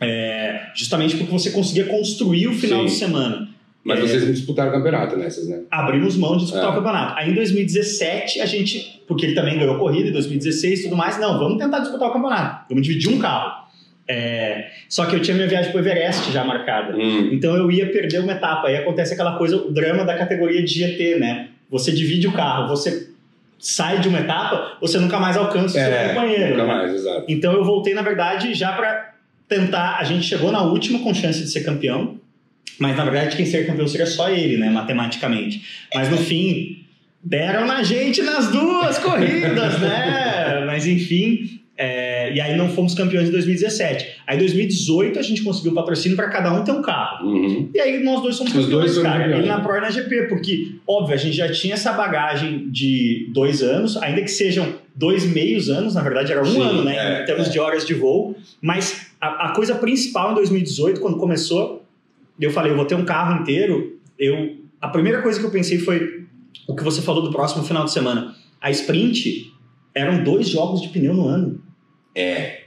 [0.00, 2.86] É, justamente porque você conseguia construir o final Sim.
[2.86, 3.48] de semana.
[3.84, 4.02] Mas É.
[4.02, 5.62] vocês não disputaram campeonato nessas, né?
[5.70, 6.70] Abrimos mão de disputar É.
[6.70, 7.18] o campeonato.
[7.18, 11.18] Aí em 2017, a gente, porque ele também ganhou corrida em 2016 e tudo mais,
[11.18, 12.66] não, vamos tentar disputar o campeonato.
[12.68, 13.66] Vamos dividir um carro.
[14.10, 16.96] É, só que eu tinha minha viagem para o Everest já marcada.
[16.96, 17.28] Hum.
[17.30, 18.68] Então eu ia perder uma etapa.
[18.68, 21.48] Aí acontece aquela coisa, o drama da categoria de GT, né?
[21.70, 23.10] Você divide o carro, você
[23.58, 26.50] sai de uma etapa, você nunca mais alcança o seu É, companheiro.
[26.50, 26.74] nunca né?
[26.74, 27.24] mais, exato.
[27.28, 29.12] Então eu voltei, na verdade, já para
[29.46, 29.98] tentar.
[29.98, 32.18] A gente chegou na última com chance de ser campeão,
[32.78, 34.70] mas na verdade quem ser campeão seria só ele, né?
[34.70, 35.60] Matematicamente.
[35.94, 36.82] Mas no fim,
[37.22, 40.64] deram na gente nas duas corridas, né?
[40.66, 41.60] Mas enfim.
[41.80, 44.16] É, e aí não fomos campeões em 2017.
[44.26, 47.28] Aí em 2018 a gente conseguiu patrocínio para cada um ter um carro.
[47.28, 47.70] Uhum.
[47.72, 49.20] E aí nós dois somos Os campeões, dois cara.
[49.20, 49.38] campeões.
[49.38, 53.30] Ele na Pro e na GP, porque, óbvio, a gente já tinha essa bagagem de
[53.32, 56.96] dois anos, ainda que sejam dois meios anos, na verdade era um Sim, ano, né?
[56.96, 57.50] é, em termos é.
[57.50, 58.34] de horas de voo.
[58.60, 61.84] Mas a, a coisa principal em 2018, quando começou,
[62.40, 63.96] eu falei, eu vou ter um carro inteiro.
[64.18, 66.24] Eu, a primeira coisa que eu pensei foi
[66.66, 68.34] o que você falou do próximo final de semana.
[68.60, 69.52] A sprint
[69.94, 71.67] eram dois jogos de pneu no ano.
[72.14, 72.60] É.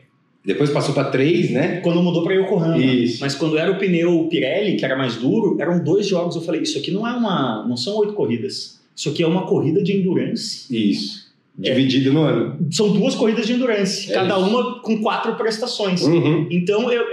[0.44, 1.82] Depois passou para três, né?
[1.82, 2.78] Quando mudou para Yokohama.
[2.78, 3.20] Isso.
[3.22, 6.36] Mas quando era o pneu Pirelli, que era mais duro, eram dois jogos.
[6.36, 8.82] Eu falei, isso aqui não é uma, não são oito corridas.
[8.96, 10.66] Isso aqui é uma corrida de endurance.
[10.76, 11.32] Isso.
[11.58, 12.58] Dividido no ano.
[12.72, 14.48] São duas corridas de endurance, É cada isso.
[14.48, 16.02] uma com quatro prestações.
[16.02, 16.48] Uhum.
[16.50, 17.04] Então eu,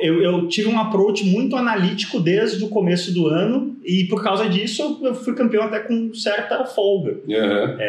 [0.00, 4.48] eu, eu tive um approach muito analítico desde o começo do ano e por causa
[4.48, 7.12] disso eu, fui campeão até com certa folga.
[7.28, 7.80] Uhum.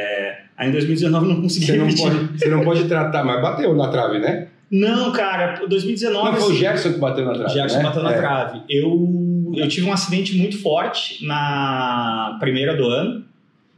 [0.57, 2.03] Aí em 2019 eu não consegui Você, não repetir.
[2.11, 4.47] pode, você não pode tratar, mas bateu na trave, né?
[4.69, 7.53] Não, cara, 2019 Não, foi o assim, Gerson que bateu na trave.
[7.53, 7.83] Gerson né?
[7.83, 8.17] bateu na É.
[8.17, 8.61] trave.
[8.69, 13.23] Eu, eu tive um acidente muito forte na primeira do ano,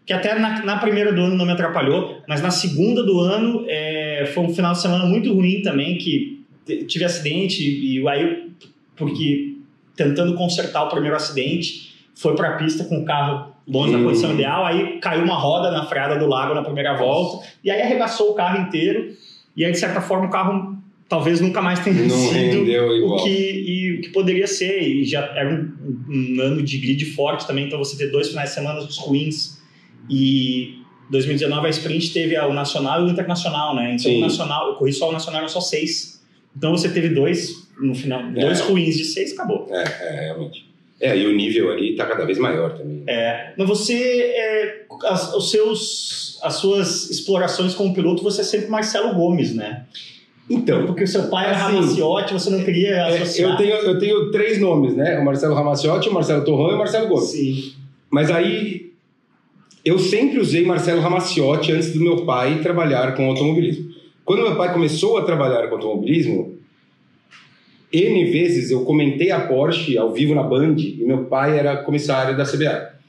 [0.05, 3.65] que até na, na primeira do ano não me atrapalhou, mas na segunda do ano
[3.67, 6.43] é, foi um final de semana muito ruim também, que
[6.87, 8.47] tive acidente e aí,
[8.95, 9.57] porque
[9.95, 11.88] tentando consertar o primeiro acidente,
[12.19, 15.71] foi para a pista com o carro longe da posição ideal, aí caiu uma roda
[15.71, 19.13] na freada do lago na primeira volta, e aí arregaçou o carro inteiro,
[19.55, 20.77] e aí de certa forma o carro
[21.07, 22.61] talvez nunca mais tenha Não sido
[23.07, 25.71] o que, e, o que poderia ser, e já era um,
[26.09, 29.61] um ano de grid forte também, então você ter dois finais de semana ruins,
[30.09, 30.79] e
[31.09, 33.93] 2019 a sprint teve o nacional e o internacional, né?
[33.93, 34.17] Então Sim.
[34.17, 36.21] o nacional, eu corri só o nacional, eram só seis,
[36.55, 38.63] então você teve dois no final, dois É.
[38.63, 39.67] ruins de seis, acabou.
[39.69, 40.68] É, é, realmente.
[41.01, 43.03] É, e o nível ali tá cada vez maior também.
[43.07, 48.67] É, mas você, é, as, os seus, as suas explorações como piloto, você é sempre
[48.67, 49.85] Marcelo Gomes, né?
[50.49, 53.51] Então, Porque o seu pai era Assim, Ramaciotti, você não queria é, associar.
[53.51, 55.19] eu, tenho, eu tenho três nomes, né?
[55.19, 57.29] O Marcelo Ramaciotti, o Marcelo Torrão e o Marcelo Gomes.
[57.29, 57.73] Sim.
[58.09, 58.91] Mas aí
[59.85, 63.89] eu sempre usei Marcelo Ramaciotti antes do meu pai trabalhar com automobilismo.
[64.25, 66.58] Quando meu pai começou a trabalhar com automobilismo,
[67.91, 72.37] N vezes eu comentei a Porsche ao vivo na Band e meu pai era comissário
[72.37, 72.99] da CBA.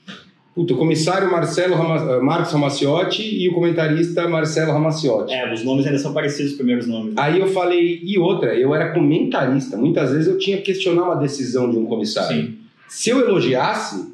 [0.54, 5.32] Puta, o comissário Marcelo Rama, eh, Marcos Ramaciotti e o comentarista Marcelo Ramaciotti.
[5.32, 7.14] É, os nomes ainda são parecidos, os primeiros nomes.
[7.16, 9.76] Aí eu falei, e outra, eu era comentarista.
[9.76, 12.36] Muitas vezes eu tinha que questionar uma decisão de um comissário.
[12.36, 12.58] Sim.
[12.88, 14.12] Se eu elogiasse,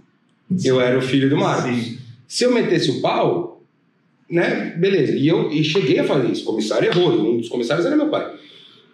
[0.62, 1.74] eu era o filho do Marcos.
[1.74, 1.98] Sim.
[2.29, 3.62] Se eu metesse o pau,
[4.31, 5.12] né, beleza.
[5.12, 6.42] E eu e cheguei a fazer isso.
[6.42, 8.31] O comissário errou, um dos comissários era meu pai.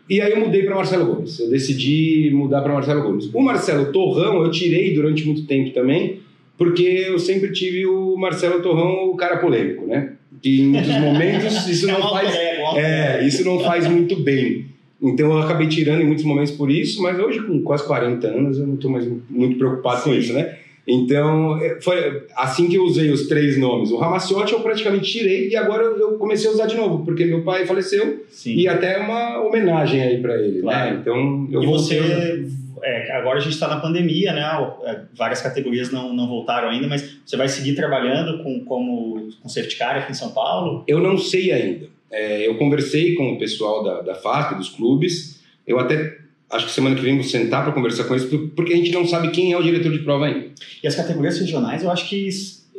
[0.08, 1.38] E aí eu mudei para Marcelo Gomes.
[1.38, 3.32] Eu decidi mudar para Marcelo Gomes.
[3.32, 6.20] O Marcelo Torrão eu tirei durante muito tempo também,
[6.58, 10.12] porque eu sempre tive o Marcelo Torrão o cara polêmico, né?
[10.42, 12.34] E em muitos momentos isso é não faz
[12.76, 14.66] é, isso não faz muito bem.
[15.00, 18.58] Então eu acabei tirando em muitos momentos por isso, mas hoje com quase 40 anos
[18.58, 20.18] eu não estou mais muito preocupado com Sim.
[20.18, 20.58] isso, né?
[20.86, 23.90] Então é, foi assim que eu usei os três nomes.
[23.90, 27.42] O Ramaciotti eu praticamente tirei e agora eu comecei a usar de novo, porque meu
[27.42, 28.54] pai faleceu Sim.
[28.56, 30.90] e até uma homenagem aí para ele, Claro.
[30.90, 30.98] né?
[31.00, 32.44] Então eu e você,
[32.82, 34.42] é, agora a gente está na pandemia, né?
[34.84, 39.48] É, Várias categorias não, não voltaram ainda, mas você vai seguir trabalhando com, como, com
[39.48, 40.82] safety car aqui em São Paulo?
[40.88, 41.86] Eu não sei ainda.
[42.10, 45.40] É, eu conversei com o pessoal da, da FASP, dos clubes.
[45.66, 46.18] Eu até
[46.52, 48.92] acho que semana que vem vou sentar para conversar com eles, por- porque a gente
[48.92, 50.46] não sabe quem é o diretor de prova ainda.
[50.82, 52.28] E as categorias regionais, eu acho que,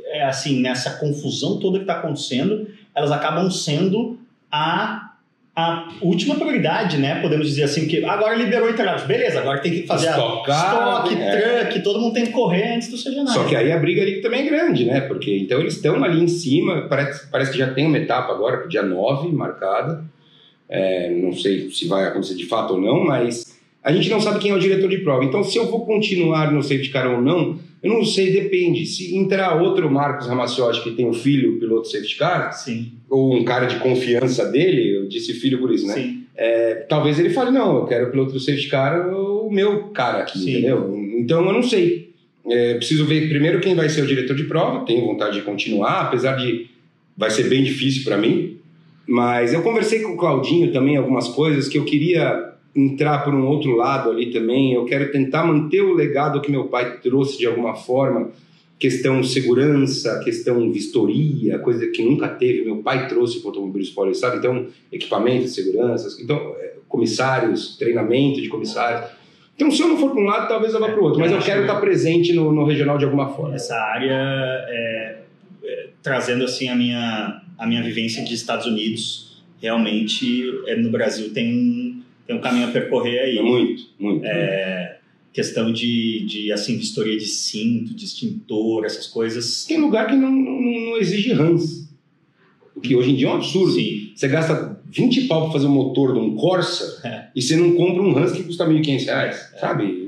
[0.07, 4.19] é, assim, nessa confusão toda que está acontecendo, elas acabam sendo
[4.51, 5.09] a,
[5.55, 7.21] a última prioridade, né?
[7.21, 9.03] Podemos dizer assim, que agora liberou Interlagos.
[9.03, 11.63] Beleza, agora tem que fazer a Stock Car, estoque, é.
[11.65, 13.33] truck, todo mundo tem que correr antes dos regionais.
[13.35, 15.01] Só que aí a briga ali também é grande, né?
[15.01, 18.67] Porque então eles estão ali em cima, parece, parece que já tem uma etapa agora,
[18.67, 20.03] dia 9 marcada.
[20.69, 23.52] É, não sei se vai acontecer de fato ou não, mas
[23.83, 25.25] a gente não sabe quem é o diretor de prova.
[25.25, 28.85] Então, se eu vou continuar no safety car ou não, eu não sei, depende.
[28.85, 33.43] Se entrar outro Marcos Ramaciotti, que tem um filho piloto safety car, Sim, ou um
[33.43, 35.93] cara de confiança dele, eu disse filho por isso, né?
[35.93, 36.23] sim.
[36.35, 40.19] É, talvez ele fale, não, eu quero o piloto do safety car, o meu cara
[40.19, 40.51] aqui, Sim.
[40.51, 40.97] entendeu?
[41.19, 42.11] Então eu não sei.
[42.49, 46.01] É, preciso ver primeiro quem vai ser o diretor de prova, tenho vontade de continuar,
[46.01, 46.67] apesar de
[47.15, 48.57] vai ser bem difícil para mim.
[49.07, 53.45] Mas eu conversei com o Claudinho também algumas coisas que eu queria entrar por um
[53.45, 54.73] outro lado ali também.
[54.73, 58.31] Eu quero tentar manter o legado que meu pai trouxe de alguma forma,
[58.79, 62.65] questão segurança, questão vistoria, coisa que nunca teve.
[62.65, 64.39] Meu pai trouxe para o automobilismo paulista, sabe?
[64.39, 69.09] Então, equipamento de segurança, então, é, comissários, treinamento de comissários.
[69.55, 71.19] Então, se eu não for para um lado, talvez eu vá para o outro.
[71.19, 73.55] Mas eu quero estar presente no, no regional de alguma forma.
[73.55, 74.11] Essa área,
[74.67, 75.17] é,
[75.63, 81.31] é, trazendo assim a minha, a minha vivência de Estados Unidos, realmente é, no Brasil
[81.33, 81.82] tem um,
[82.25, 83.37] tem um caminho a percorrer aí.
[83.37, 84.25] É muito, muito.
[84.25, 84.97] É,
[85.31, 89.65] questão de, de assim, vistoria de cinto, de extintor, essas coisas.
[89.65, 91.89] Tem lugar que não, não, não exige RANs.
[92.75, 93.71] O que hoje em dia é um absurdo.
[93.73, 94.11] Sim.
[94.15, 97.27] Você gasta 20 pau para fazer o motor de um Corsa É.
[97.35, 100.02] e você não compra um Hans que custa 1.500 reais, sabe?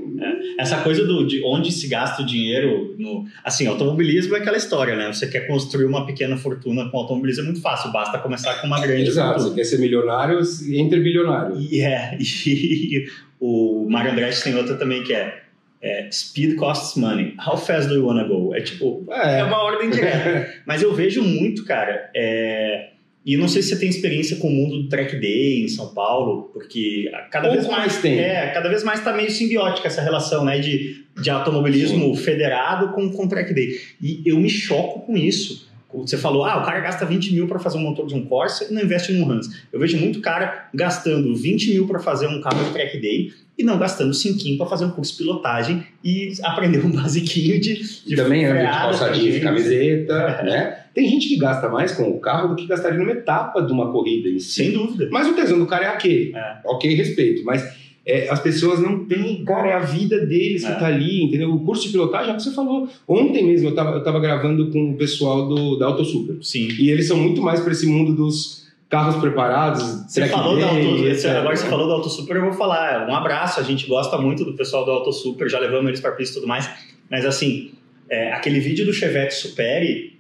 [0.57, 3.25] Essa coisa do, de onde se gasta o dinheiro no.
[3.43, 5.07] Assim, automobilismo é aquela história, né?
[5.11, 8.79] Você quer construir uma pequena fortuna com automobilismo é muito fácil, basta começar com uma
[8.79, 9.33] grande Exato.
[9.33, 9.55] Você fortuna.
[9.55, 10.39] quer ser milionário,
[10.73, 11.57] entre bilionário.
[11.59, 13.07] E, é, e
[13.39, 15.41] o Mario Andretti tem outra também que é,
[15.81, 17.35] é Speed costs money.
[17.45, 18.53] How fast do you wanna go?
[18.55, 19.43] É tipo, é É.
[19.43, 20.53] uma ordem direta.
[20.65, 22.09] Mas eu vejo muito, cara.
[22.15, 22.89] é,
[23.25, 25.93] E não sei se você tem experiência com o mundo do track day em São
[25.93, 28.19] Paulo, porque cada Pouco vez mais, mais tem.
[28.19, 33.09] É, cada vez mais está meio simbiótica essa relação, né, de, de automobilismo federado com,
[33.09, 33.79] com track day.
[33.99, 35.67] E eu me choco com isso.
[35.91, 38.65] Você falou, ah, o cara gasta 20 mil para fazer um motor de um Corsa
[38.69, 39.47] e não investe num Hans.
[39.71, 43.63] Eu vejo muito cara gastando 20 mil para fazer um carro de track day e
[43.63, 48.15] não gastando 5 para fazer um curso de pilotagem e aprender um basiquinho de, de
[48.15, 50.84] também anda de calça jeans camiseta, né?
[50.95, 53.91] Tem gente que gasta mais com o carro do que gastaria numa etapa de uma
[53.91, 54.53] corrida em si.
[54.63, 55.07] Sem dúvida.
[55.11, 56.33] Mas o tesão do cara é aquele.
[56.35, 56.57] É.
[56.65, 57.43] Ok, respeito.
[57.43, 57.63] Mas
[58.05, 59.43] é, as pessoas não têm.
[59.43, 60.75] Cara, é a vida deles que É.
[60.75, 61.51] tá ali, entendeu?
[61.53, 62.87] O curso de pilotagem é o que você falou.
[63.07, 66.37] Ontem mesmo eu tava, eu tava gravando com o pessoal do, da AutoSuper.
[66.41, 66.69] Sim.
[66.79, 69.81] E eles são muito mais para esse mundo dos carros preparados.
[70.07, 73.09] Você falou da day, Auto, você- agora você falou da Auto Super, eu vou falar.
[73.09, 76.11] Um abraço, a gente gosta muito do pessoal do Auto Super, já levamos eles para
[76.11, 76.69] pista e tudo mais.
[77.11, 77.71] Mas assim,
[78.09, 80.14] é, aquele vídeo do Chevette Superi,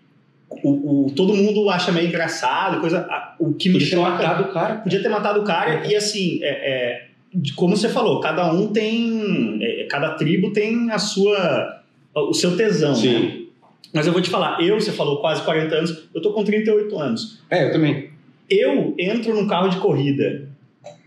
[0.49, 2.99] o, o- todo mundo acha meio engraçado, coisa.
[3.09, 4.09] a- O que me Podia ter choca.
[4.11, 4.75] matado o cara.
[4.75, 7.07] Podia ter matado o cara, e assim, é, é,
[7.55, 9.59] como você falou, cada um tem.
[9.61, 11.81] é, cada tribo tem a sua.
[12.15, 12.95] o seu tesão, né?
[12.95, 13.47] Sim.
[13.93, 16.97] Mas eu vou te falar, eu, você falou quase 40 anos, eu tô com 38
[16.99, 17.39] anos.
[17.49, 18.09] É, eu também.
[18.49, 20.47] Eu entro num carro de corrida,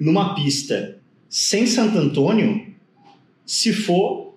[0.00, 0.96] numa pista,
[1.28, 2.66] sem Santo Antônio,
[3.46, 4.34] se for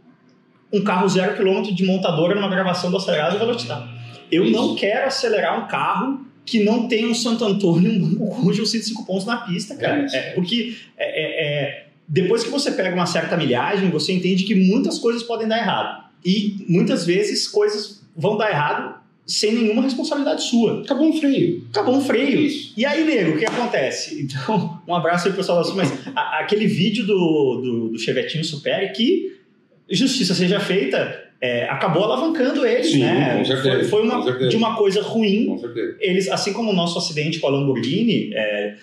[0.71, 3.89] um carro zero quilômetro de montadora numa gravação do acelerado e velocidade.
[4.31, 8.65] Eu não quero acelerar um carro que não tenha um Santo Antônio, um banco cujo
[8.65, 10.07] 105 pontos na pista, cara.
[10.11, 10.15] É.
[10.17, 14.55] É, porque é, é, é, depois que você pega uma certa milhagem, você entende que
[14.55, 16.03] muitas coisas podem dar errado.
[16.25, 20.81] E muitas vezes coisas vão dar errado sem nenhuma responsabilidade sua.
[20.81, 21.65] Acabou um freio.
[21.69, 22.41] Acabou um freio.
[22.41, 22.73] Isso.
[22.75, 24.21] E aí, nego, o que acontece?
[24.23, 28.43] Então, um abraço aí, pessoal da Sul, mas a- aquele vídeo do, do, do Chevetinho
[28.43, 29.37] Super que,
[29.89, 33.37] justiça seja feita, é, acabou alavancando eles, Sim, né?
[33.39, 34.49] com certeza, Foi, foi uma, com certeza.
[34.49, 35.47] de uma coisa ruim.
[35.47, 35.95] Com certeza.
[35.99, 38.75] Eles, assim como o nosso acidente com a Lamborghini, é,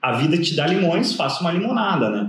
[0.00, 2.28] a vida te dá limões, faça uma limonada, né?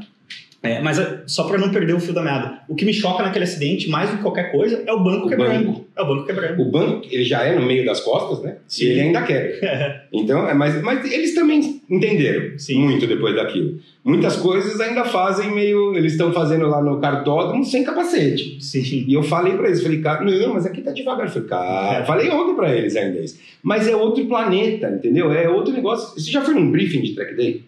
[0.63, 3.21] É, mas é, só para não perder o fio da meada, o que me choca
[3.21, 5.65] naquele acidente, mais do que qualquer coisa, é o banco O quebrando.
[5.67, 5.87] banco.
[5.95, 6.59] É o banco quebrando.
[6.59, 8.57] O banco, ele já é no meio das costas, né?
[8.67, 8.85] Sim.
[8.85, 10.05] E ele ainda quebra.
[10.11, 12.79] Então, é, mas, mas eles também entenderam Sim.
[12.79, 13.79] muito depois daquilo.
[14.05, 15.95] Muitas coisas ainda fazem meio.
[15.97, 18.63] Eles estão fazendo lá no cartódromo sem capacete.
[18.63, 19.03] Sim.
[19.07, 21.25] E eu falei pra eles, falei, cara, não, mas aqui tá devagar.
[21.25, 22.05] Eu falei, cara, É.
[22.05, 23.39] falei ontem pra eles ainda isso.
[23.63, 25.31] Mas é outro planeta, entendeu?
[25.33, 26.19] É outro negócio.
[26.19, 27.63] Você já foi num briefing de track day?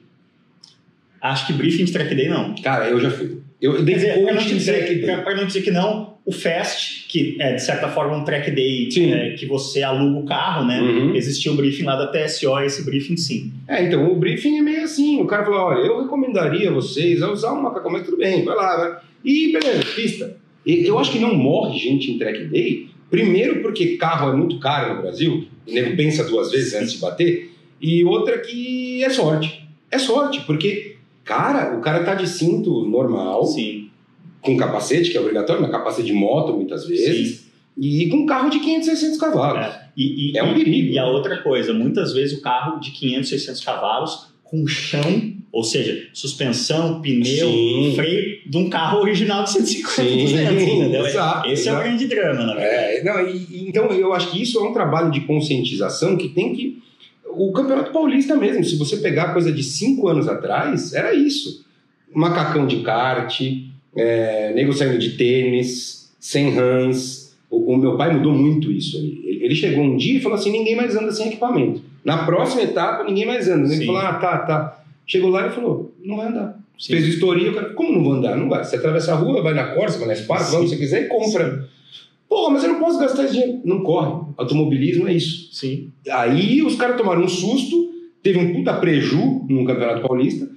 [1.19, 2.53] Acho que briefing de track day não.
[2.61, 3.39] Cara, eu já fui.
[3.59, 5.17] Eu, eu dei dizer, coach de track day.
[5.23, 8.91] pra não dizer que não, o Fast, que é de certa forma um track day
[8.91, 9.13] Sim.
[9.13, 10.81] é, que você aluga o carro, né?
[10.81, 11.15] Uhum.
[11.15, 13.53] Existia um briefing lá da TSO, esse briefing sim.
[13.65, 15.21] É, então, o briefing é meio assim.
[15.21, 18.57] O cara falou, olha, eu recomendaria vocês a usar um macacão, mas tudo bem, vai
[18.57, 18.97] lá, vai.
[19.23, 20.37] E beleza, pista.
[20.65, 24.95] Eu acho que não morre gente em track day, primeiro porque carro é muito caro
[24.95, 29.65] no Brasil, o nego pensa duas vezes antes de bater, e outra que é sorte.
[29.89, 33.86] É sorte, porque, cara, o cara tá de cinto normal, Sim.
[34.41, 37.47] Com capacete, que é obrigatório, mas capacete de moto muitas vezes,
[37.77, 39.65] e com carro de 500, 600 cavalos.
[39.65, 39.87] É.
[39.95, 40.93] E, e- É um perigo.
[40.93, 45.63] E a outra coisa, muitas vezes o carro de 500, 600 cavalos com chão, ou
[45.63, 47.93] seja, suspensão, pneu, Sim.
[47.95, 51.05] freio de um carro original de 150, Sim, 200, entendeu?
[51.05, 51.83] exato, Esse é o exato.
[51.87, 52.75] grande drama, na verdade.
[52.97, 56.29] É, não, e- e- então eu acho que isso é um trabalho de conscientização que
[56.29, 56.81] tem que.
[57.29, 61.65] O Campeonato Paulista mesmo, se você pegar coisa de cinco anos atrás, era isso.
[62.15, 63.41] Macacão de kart,
[63.97, 67.35] é, nego saindo de tênis, sem rãs.
[67.49, 68.97] O, o meu pai mudou muito isso.
[68.97, 71.81] Ele, ele chegou um dia e falou assim: ninguém mais anda sem equipamento.
[72.03, 73.67] Na próxima etapa, ninguém mais anda.
[73.67, 73.85] Ele Sim.
[73.85, 74.83] falou: ah, tá, tá.
[75.05, 76.59] Chegou lá e falou: não vai andar.
[76.77, 76.93] Sim.
[76.93, 78.35] Fez vistoria, cara, como não vou andar?
[78.37, 78.63] Não vai.
[78.63, 81.07] Você atravessa a rua, vai na Corsa, vai na Spark, vai onde você quiser e
[81.07, 81.67] compra.
[82.29, 83.61] Porra, mas eu não posso gastar esse dinheiro.
[83.63, 84.25] Não corre.
[84.37, 85.49] Automobilismo é isso.
[85.53, 85.91] Sim.
[86.11, 90.47] Aí os caras tomaram um susto, teve um puta preju no Campeonato Paulista.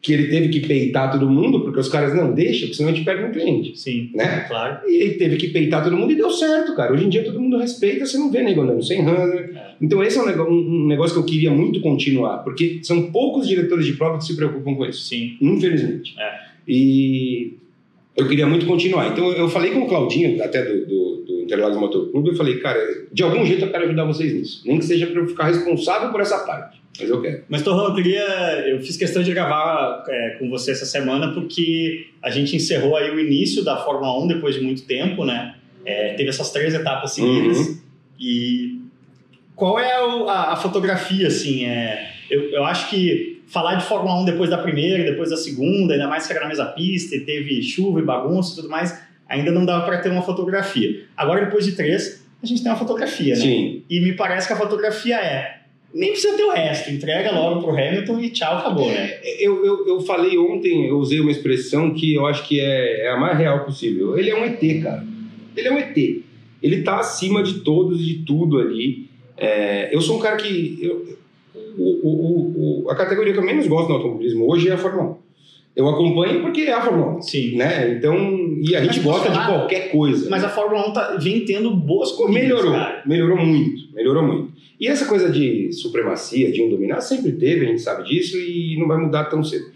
[0.00, 2.92] Que ele teve que peitar todo mundo, porque os caras não deixam, porque senão a
[2.94, 3.76] gente perde um cliente.
[3.78, 4.44] Sim, Né?
[4.46, 4.88] claro.
[4.88, 6.92] E ele teve que peitar todo mundo e deu certo, cara.
[6.92, 9.50] Hoje em dia todo mundo respeita, você não vê nego andando sem runner.
[9.56, 9.72] É.
[9.80, 13.94] Então esse é um negócio que eu queria muito continuar, porque são poucos diretores de
[13.94, 15.02] prova que se preocupam com isso.
[15.02, 15.36] Sim.
[15.40, 16.14] Infelizmente.
[16.18, 16.48] É.
[16.66, 17.54] E
[18.16, 19.08] eu queria muito continuar.
[19.10, 22.58] Então eu falei com o Claudinho, até do, do, do Interlagos Motor Clube, eu falei,
[22.58, 22.78] cara,
[23.12, 24.62] de algum jeito eu quero ajudar vocês nisso.
[24.64, 26.78] Nem que seja para eu ficar responsável por essa parte.
[26.98, 27.44] Mas eu quero.
[27.48, 28.24] Mas, Torrão, eu queria.
[28.66, 33.10] Eu fiz questão de gravar é, com você essa semana porque a gente encerrou aí
[33.10, 35.54] o início da Fórmula 1 depois de muito tempo, né?
[35.84, 37.58] É, teve essas três etapas seguidas.
[37.58, 37.78] Uhum.
[38.18, 38.80] E
[39.54, 39.92] qual é
[40.28, 41.64] a, a fotografia, assim?
[41.64, 45.94] É, eu, eu acho que falar de Fórmula 1 depois da primeira, depois da segunda,
[45.94, 49.00] ainda mais que era na mesma pista e teve chuva e bagunça e tudo mais,
[49.28, 51.04] ainda não dava para ter uma fotografia.
[51.16, 53.40] Agora, depois de três, a gente tem uma fotografia, né?
[53.40, 53.82] Sim.
[53.88, 55.58] E me parece que a fotografia é.
[55.94, 59.18] Nem precisa ter o resto, entrega logo pro Hamilton e tchau, acabou, né?
[59.40, 63.10] Eu, eu, eu falei ontem, eu usei uma expressão que eu acho que é, é
[63.10, 64.18] a mais real possível.
[64.18, 65.04] Ele é um ET, cara.
[65.56, 65.96] Ele é um ET.
[66.62, 69.08] Ele tá acima de todos e de tudo ali.
[69.36, 70.78] É, eu sou um cara que.
[70.82, 71.16] eu-
[71.78, 75.10] o- o- o- a categoria que eu menos gosto no automobilismo hoje é a Fórmula
[75.12, 75.27] 1.
[75.78, 77.22] Eu acompanho porque é a Fórmula 1.
[77.22, 77.56] Sim.
[77.56, 77.94] Né?
[77.96, 78.16] Então,
[78.60, 80.28] e a gente gosta de qualquer coisa.
[80.28, 83.02] Mas a Fórmula 1 tá, vem tendo boas corridas, Melhorou, cara.
[83.06, 84.52] melhorou muito, melhorou muito.
[84.80, 88.76] E essa coisa de supremacia, de um dominar, sempre teve, a gente sabe disso, e
[88.76, 89.66] não vai mudar tão cedo.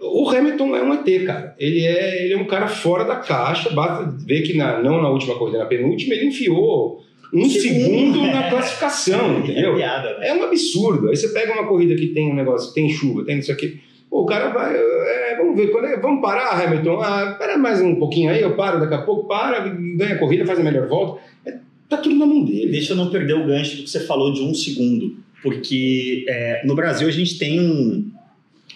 [0.00, 1.54] O Hamilton é um ET, cara.
[1.58, 3.68] Ele é, ele é um cara fora da caixa.
[3.68, 7.02] Basta ver que na, não na última corrida, na penúltima, ele enfiou
[7.34, 8.32] um Segundo, segundo né?
[8.32, 9.76] na classificação, É entendeu?
[9.76, 10.28] piada, né?
[10.28, 11.10] É um absurdo.
[11.10, 13.78] Aí você pega uma corrida que tem um negócio, tem chuva, tem isso aqui.
[14.10, 14.74] Pô, o cara vai.
[14.76, 17.00] é, vamos ver, quando é- vamos parar, Hamilton.
[17.00, 20.44] Ah, espera mais um pouquinho aí, eu paro daqui a pouco, para, ganha a corrida,
[20.44, 21.20] faz a melhor volta.
[21.46, 22.70] É, tá tudo na mão dele.
[22.72, 26.62] Deixa eu não perder o gancho do que você falou de um segundo, porque é,
[26.66, 28.10] no Brasil a gente tem um-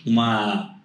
[0.07, 0.77] uma,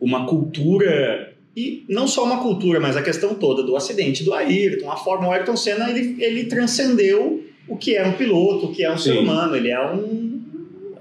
[0.00, 4.90] uma cultura, e não só uma cultura, mas a questão toda do acidente do Ayrton,
[4.90, 8.82] a forma, o Ayrton Senna, ele, ele transcendeu o que é um piloto, o que
[8.84, 9.18] é um ser Sim.
[9.18, 10.31] humano, ele é um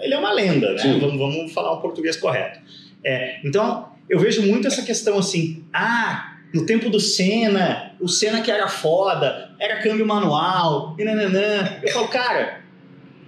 [0.01, 0.77] ele é uma lenda, né?
[0.79, 0.99] Sim.
[0.99, 2.59] Vamos, vamos falar um português correto.
[3.03, 8.41] É, então, eu vejo muito essa questão assim, ah, no tempo do Senna, o Senna
[8.41, 11.77] que era foda, era câmbio manual, e nananã.
[11.81, 12.61] Eu falo, cara,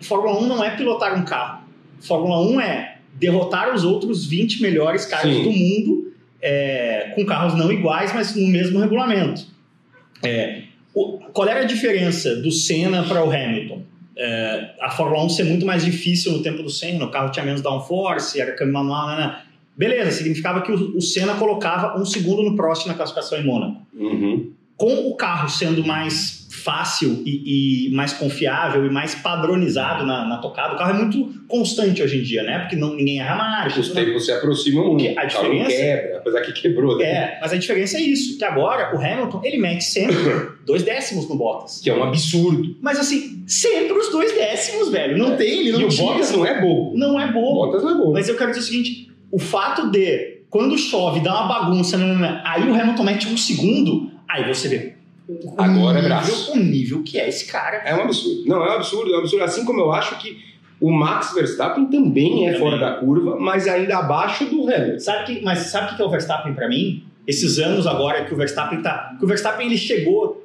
[0.01, 1.63] Fórmula 1 não é pilotar um carro.
[2.01, 5.43] Fórmula 1 é derrotar os outros 20 melhores carros Sim.
[5.43, 9.45] do mundo é, com carros não iguais, mas no mesmo regulamento.
[10.21, 13.83] É, o- qual era a diferença do Senna para o Hamilton?
[14.15, 17.45] É, a Fórmula 1 ser muito mais difícil no tempo do Senna, o carro tinha
[17.45, 19.37] menos downforce, era câmbio manual, nananã.
[19.75, 23.83] Beleza, significava que o, o Senna colocava um segundo no Prost na classificação em Mônaco
[23.93, 24.52] Uhum.
[24.83, 30.37] Com o carro sendo mais fácil e, e mais confiável e mais padronizado na, na
[30.39, 32.59] tocada, o carro é muito constante hoje em dia, né?
[32.59, 33.79] Porque não, ninguém erra marcha.
[33.79, 34.05] Os mais.
[34.05, 35.17] tempos se aproximam muito.
[35.17, 36.97] a diferença- quebra, apesar que quebrou.
[36.97, 37.05] né?
[37.05, 40.17] É, mas a diferença é isso, que agora o Hamilton, ele mete sempre
[40.67, 41.79] dois décimos no Bottas.
[41.81, 42.75] Que é um absurdo.
[42.81, 45.17] Mas assim, sempre os dois décimos, velho.
[45.17, 46.03] Não tem, ele não e o tira.
[46.07, 46.97] Bottas não é bobo.
[46.97, 47.53] Não é O bobo.
[47.67, 48.11] Bottas não é bobo.
[48.13, 52.41] Mas eu quero dizer o seguinte: o fato de quando chove, dá uma bagunça, nananã,
[52.45, 54.93] aí o Hamilton mete um segundo, aí você vê.
[55.29, 56.51] o Agora é nível- braço.
[56.51, 57.77] O nível que é esse cara.
[57.85, 58.43] É um absurdo.
[58.45, 59.43] Não, é um absurdo, é um absurdo.
[59.45, 60.37] Assim como eu acho que
[60.81, 64.99] o Max Verstappen também é fora da curva, mas ainda abaixo do Hamilton.
[64.99, 67.03] Sabe que, mas sabe o que é o Verstappen pra mim?
[67.25, 69.15] Esses anos agora que o Verstappen tá.
[69.17, 70.41] Que o Verstappen ele chegou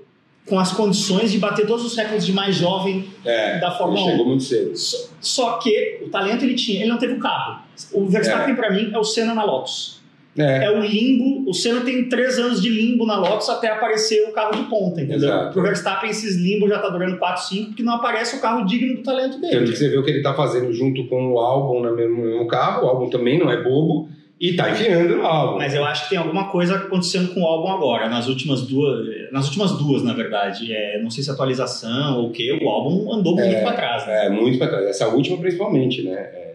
[0.46, 4.08] com as condições de bater todos os recordes de mais jovem É, da Fórmula ele
[4.08, 4.10] 1.
[4.12, 4.76] chegou muito cedo.
[4.76, 7.60] Só, só que o talento ele tinha, ele não teve o carro.
[7.92, 9.97] O Verstappen pra mim é o Senna na Lotus.
[10.38, 11.48] É, É o limbo.
[11.48, 15.00] O Senna tem três anos de limbo na Lotus até aparecer o carro de ponta,
[15.00, 15.28] entendeu?
[15.28, 15.52] Exato.
[15.52, 18.96] Pro Verstappen esses limbos já tá durando 4, 5, porque não aparece o carro digno
[18.96, 19.52] do talento dele.
[19.58, 22.46] tanto que você vê o que ele tá fazendo junto com o álbum no mesmo,
[22.46, 22.86] carro.
[22.86, 24.08] O álbum também não é bobo
[24.40, 25.58] e tá enfiando no álbum.
[25.58, 29.04] Mas eu acho que tem alguma coisa acontecendo com o álbum agora, nas últimas duas,
[29.32, 30.72] nas últimas duas, na verdade.
[30.72, 34.26] É, não sei se atualização ou o quê, o álbum andou muito pra trás, né?
[34.26, 34.86] É, muito pra trás.
[34.86, 36.12] Essa última, principalmente, né?
[36.12, 36.47] É.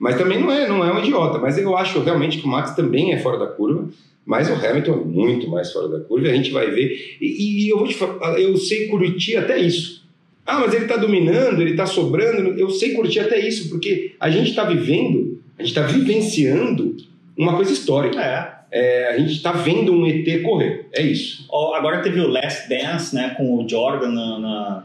[0.00, 1.38] Mas também não é, não é um idiota.
[1.38, 3.86] Mas eu acho realmente que o Max também é fora da curva.
[4.24, 6.26] Mas o Hamilton é muito mais fora da curva.
[6.26, 7.18] e A gente vai ver.
[7.20, 10.02] E, e eu vou te falar, eu sei curtir até isso.
[10.46, 12.58] Ah, mas ele tá dominando, ele tá sobrando.
[12.58, 16.96] Eu sei curtir até isso, porque a gente tá vivendo, a gente tá vivenciando
[17.36, 18.20] uma coisa histórica.
[18.20, 18.60] É.
[18.72, 20.86] É, a gente tá vendo um ET correr.
[20.92, 21.44] É isso.
[21.50, 24.84] Ó, Agora teve o Last Dance, né, com o Jordan na, na,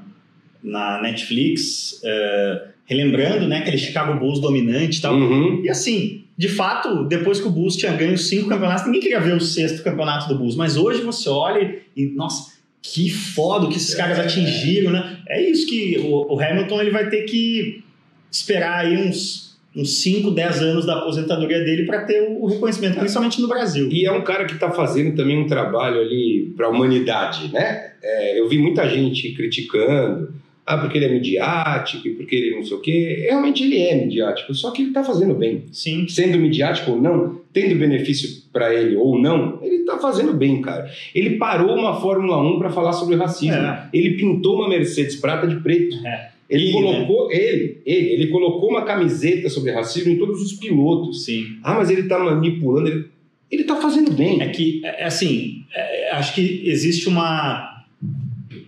[0.64, 5.16] na Netflix, é, relembrando, né, aquele Chicago Bulls dominante e tal.
[5.16, 5.62] Uhum.
[5.64, 9.36] E assim, de fato, depois que o Bulls tinha ganho cinco campeonatos, ninguém queria ver
[9.36, 10.56] o sexto campeonato do Bulls.
[10.56, 15.18] Mas hoje você olha e, nossa, que foda o que esses caras atingiram, né?
[15.28, 17.84] É isso que o, o Hamilton ele vai ter que
[18.32, 19.46] esperar aí uns
[19.76, 23.90] uns 5, 10 anos da aposentadoria dele para ter o reconhecimento, principalmente no Brasil.
[23.92, 27.92] E é um cara que está fazendo também um trabalho ali para a humanidade, né?
[28.02, 30.34] É, eu vi muita gente criticando,
[30.66, 33.26] ah, porque ele é midiático porque ele não sei o quê.
[33.30, 35.66] Realmente ele é midiático, só que ele está fazendo bem.
[35.72, 36.08] Sim.
[36.08, 40.90] Sendo midiático ou não, tendo benefício para ele ou não, ele está fazendo bem, cara.
[41.14, 43.56] Ele parou uma Fórmula 1 para falar sobre racismo.
[43.56, 43.90] É.
[43.94, 45.96] Ele pintou uma Mercedes prata de preto.
[46.06, 46.30] É.
[46.50, 51.26] Ele Ele, colocou, ele, ele, ele colocou uma camiseta sobre racismo em todos os pilotos.
[51.26, 51.58] Sim.
[51.64, 53.06] Ah, mas ele tá manipulando, ele,
[53.52, 54.42] ele tá fazendo bem.
[54.42, 57.75] É que, é, é assim, é, acho que existe uma,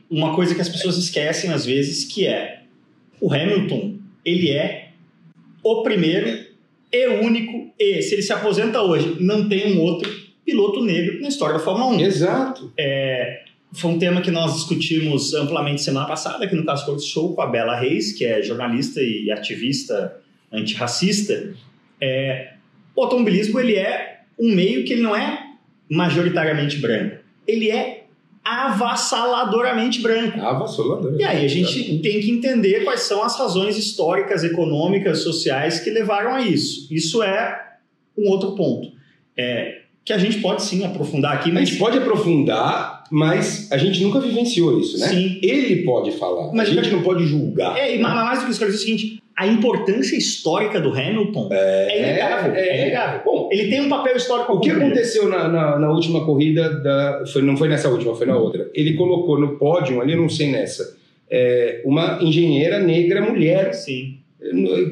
[0.10, 2.62] uma coisa que as pessoas esquecem às vezes, que é
[3.20, 4.90] o Hamilton, ele é
[5.64, 6.46] o primeiro
[6.92, 10.10] e único, e se ele se aposenta hoje, não tem um outro
[10.46, 12.00] piloto negro na história da Fórmula 1.
[12.02, 12.74] Exato.
[13.74, 17.48] Foi um tema que nós discutimos amplamente semana passada aqui no Cascos Show com a
[17.48, 20.18] Bela Reis, que é jornalista e ativista
[20.52, 21.54] antirracista.
[22.00, 22.54] É,
[22.96, 25.52] o automobilismo ele é um meio que ele não é
[25.90, 27.18] majoritariamente branco.
[27.46, 28.06] Ele é
[28.48, 30.40] avassaladoramente branco.
[30.40, 31.16] Vassolador.
[31.20, 35.90] E aí a gente tem que entender quais são as razões históricas, econômicas, sociais que
[35.90, 36.88] levaram a isso.
[36.94, 37.76] Isso é
[38.18, 38.92] um outro ponto.
[39.36, 43.78] É, que a gente pode sim aprofundar aqui, A mas gente pode aprofundar, mas a
[43.78, 45.10] gente nunca vivenciou isso, né?
[45.10, 45.38] Sim.
[45.44, 46.54] Ele pode falar.
[46.54, 47.78] Mas a gente não pode julgar.
[47.78, 50.94] É, e ma- mais do que isso, quero dizer o seguinte: a importância histórica do
[50.94, 52.54] Hamilton é, inegável.
[52.54, 52.82] É, é.
[52.84, 53.22] inegável.
[53.26, 54.54] Bom, Ele tem um papel histórico.
[54.54, 58.16] O que a aconteceu na, na, na última corrida, da, foi, não foi nessa última,
[58.16, 58.72] foi na outra.
[58.74, 60.96] Ele colocou no pódio, ali eu não sei nessa,
[61.30, 64.20] é, uma engenheira negra mulher Sim.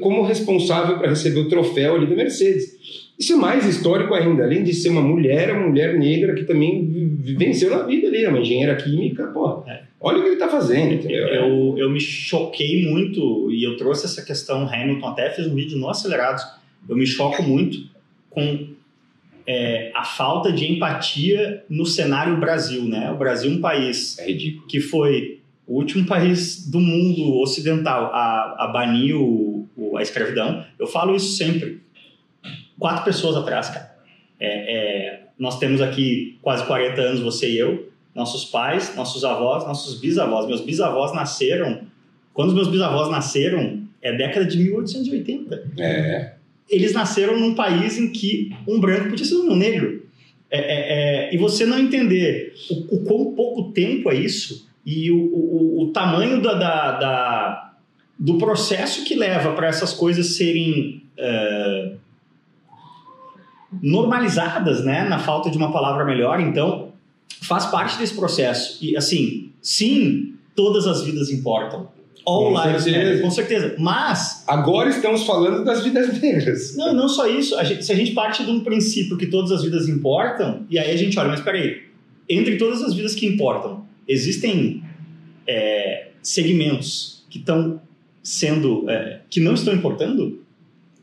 [0.01, 3.04] como responsável para receber o troféu ali da Mercedes.
[3.17, 7.15] Isso é mais histórico ainda, além de ser uma mulher, uma mulher negra que também
[7.37, 9.63] venceu na vida ali, é uma engenheira química, pô.
[9.67, 9.83] É.
[10.01, 11.25] Olha o que ele está fazendo, entendeu?
[11.27, 15.77] Eu, eu me choquei muito e eu trouxe essa questão Hamilton, até fiz um vídeo
[15.77, 16.43] no Acelerados.
[16.87, 17.87] Eu me choco muito
[18.29, 18.67] com
[19.47, 23.11] é, a falta de empatia no cenário Brasil, né?
[23.11, 24.25] O Brasil é um país É
[24.67, 30.63] que foi o último país do mundo ocidental a, a banir o, o- a escravidão.
[30.77, 31.79] Eu falo isso sempre.
[32.79, 33.95] Quatro pessoas atrás, cara.
[34.39, 39.65] É, é, nós temos aqui quase 40 anos, você e eu, nossos pais, nossos avós,
[39.65, 40.47] nossos bisavós.
[40.47, 41.81] Meus bisavós nasceram.
[42.33, 46.33] Quando os meus bisavós nasceram, é década de 1880 É,
[46.69, 50.03] eles nasceram num país em que um branco podia ser um negro.
[50.49, 55.11] É, é, é, e você não entender o, o quão pouco tempo é isso e
[55.11, 57.73] o, o, o tamanho da, da- da-
[58.17, 61.91] do processo que leva para essas coisas serem é,
[63.81, 65.07] normalizadas, né?
[65.07, 66.39] Na falta de uma palavra melhor.
[66.39, 66.89] Então,
[67.41, 68.77] faz parte desse processo.
[68.83, 71.87] E, assim, sim, todas as vidas importam.
[72.25, 73.05] All Com lives certeza.
[73.05, 73.75] matter, com certeza.
[73.77, 76.75] Mas Agora estamos falando das vidas negras.
[76.75, 77.55] não, não só isso.
[77.55, 80.79] A gente- se a gente parte de um princípio que todas as vidas importam, e
[80.79, 81.83] aí a gente olha, mas peraí,
[82.27, 84.81] entre todas as vidas que importam, existem
[85.47, 87.79] é, segmentos que estão
[88.23, 90.39] sendo, é, que não estão importando?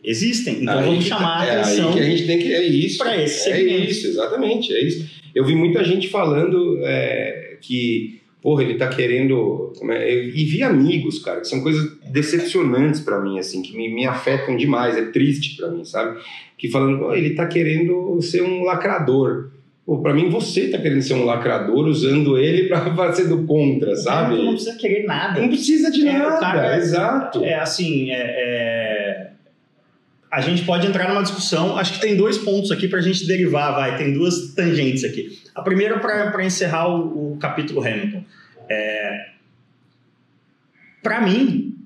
[0.04, 0.62] Existem.
[0.62, 1.88] Então Aí vamos que- chamar a é atenção.
[1.88, 2.52] aí que a gente tem que.
[2.52, 2.98] É isso.
[2.98, 3.90] pra esse É segmento.
[3.90, 4.72] isso, exatamente.
[4.72, 5.10] É isso.
[5.34, 9.72] Eu vi muita gente falando é, que, porra, ele tá querendo.
[9.90, 13.88] é, eu- e vi amigos, cara, que são coisas decepcionantes pra mim, assim, que me,
[13.94, 14.96] me afetam demais.
[14.96, 16.20] É triste pra mim, sabe?
[16.58, 19.50] Que falando, "Pô, ele tá querendo ser um lacrador.
[19.84, 23.96] Pô, pra mim, você tá querendo ser um lacrador usando ele pra fazer do contra,
[23.96, 24.36] sabe?
[24.36, 25.40] Tu não precisa querer nada.
[25.40, 27.42] Não precisa de É, nada, cara- exato.
[27.44, 29.01] É assim, é, é,
[30.32, 31.76] a gente pode entrar numa discussão.
[31.76, 33.98] Acho que tem dois pontos aqui para a gente derivar, vai.
[33.98, 35.38] Tem duas tangentes aqui.
[35.54, 38.24] A primeira para encerrar o, o capítulo Hamilton.
[38.66, 39.26] É,
[41.02, 41.76] para mim,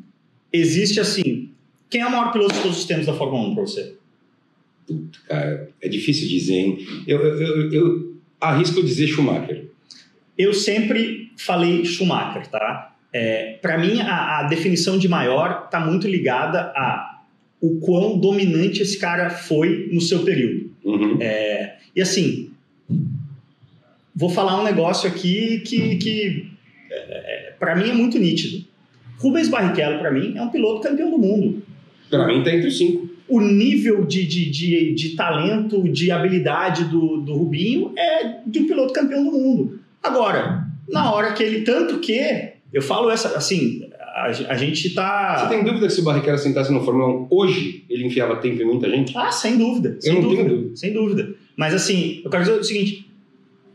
[0.53, 1.51] existe assim.
[1.91, 3.95] Quem é o maior piloto de todos os tempos da Fórmula 1 para você?
[5.27, 6.87] Cara, é difícil dizer, hein?
[7.05, 9.65] Eu, eu, eu, eu arrisco dizer Schumacher.
[10.39, 12.95] Eu sempre falei Schumacher, tá?
[13.13, 17.16] É, para mim, a, a definição de maior está muito ligada a
[17.67, 20.71] o quão dominante esse cara foi no seu período.
[20.85, 21.19] Uhum.
[21.95, 22.51] E assim,
[24.15, 26.47] vou falar um negócio aqui que, que
[27.59, 28.65] para mim é muito nítido.
[29.19, 31.63] Rubens Barrichello, para mim, é um piloto campeão do mundo.
[32.11, 33.09] Pra mim tá entre os cinco.
[33.29, 38.67] O nível de, de, de, de talento, de habilidade do, do Rubinho é de um
[38.67, 39.81] piloto campeão do mundo.
[40.03, 41.63] Agora, na hora que ele.
[41.63, 45.41] Tanto que, eu falo essa, assim, a, a gente tá.
[45.41, 48.63] Você tem dúvida que se o Barrichello sentasse no Fórmula 1 hoje, ele enfiava tempo
[48.63, 49.13] em muita gente?
[49.17, 49.97] Ah, sem dúvida.
[50.01, 50.77] Sem não tenho dúvida, dúvida.
[50.77, 51.35] Sem dúvida.
[51.55, 53.11] Mas assim, eu quero dizer o seguinte: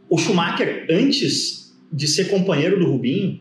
[0.10, 3.39] o Schumacher, antes de ser companheiro do Rubinho,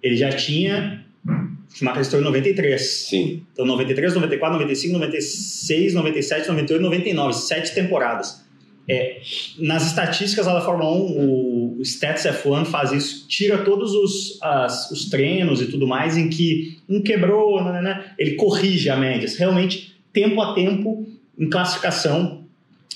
[0.00, 2.80] ele já tinha O Schumacher estreou em 93.
[2.80, 3.42] Sim.
[3.52, 7.32] Então, 93, 94, 95, 96, 97, 98, 99.
[7.34, 8.46] Sete temporadas.
[8.88, 9.20] É,
[9.58, 14.38] nas estatísticas lá da Fórmula 1, o, o Stats F1 faz isso, tira todos os,
[14.42, 18.96] as, os treinos e tudo mais em que um quebrou, né, né, ele corrige a
[18.96, 19.36] médias.
[19.36, 21.06] Realmente, tempo a tempo,
[21.38, 22.44] em classificação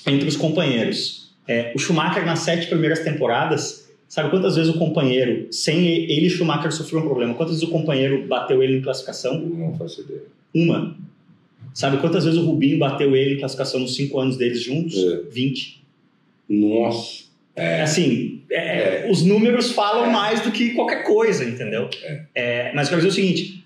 [0.07, 1.31] entre os companheiros.
[1.47, 6.71] É, o Schumacher, nas sete primeiras temporadas, sabe quantas vezes o companheiro, sem ele, Schumacher,
[6.71, 7.33] sofreu um problema?
[7.33, 9.39] Quantas vezes o companheiro bateu ele em classificação?
[9.39, 10.23] Não faço ideia.
[10.53, 10.95] Uma.
[11.73, 14.97] Sabe quantas vezes o Rubinho bateu ele em classificação nos cinco anos deles juntos?
[14.97, 15.21] É.
[15.31, 15.81] 20.
[16.49, 17.20] Nossa.
[17.55, 17.81] É.
[17.81, 20.11] Assim, é, os números falam É.
[20.11, 21.89] mais do que qualquer coisa, entendeu?
[22.33, 23.63] É, mas eu quero dizer o seguinte: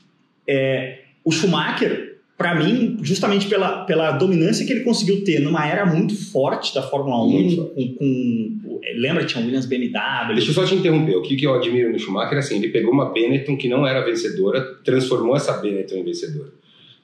[0.47, 5.85] é, o Schumacher, para mim, justamente pela, pela dominância que ele conseguiu ter numa era
[5.85, 10.65] muito forte da Fórmula 1, Muito com, com- lembra tinha Williams BMW, Deixa eu só
[10.65, 11.15] te interromper.
[11.15, 13.85] O que, que eu admiro no Schumacher é assim: ele pegou uma Benetton que não
[13.87, 16.49] era vencedora, transformou essa Benetton em vencedora.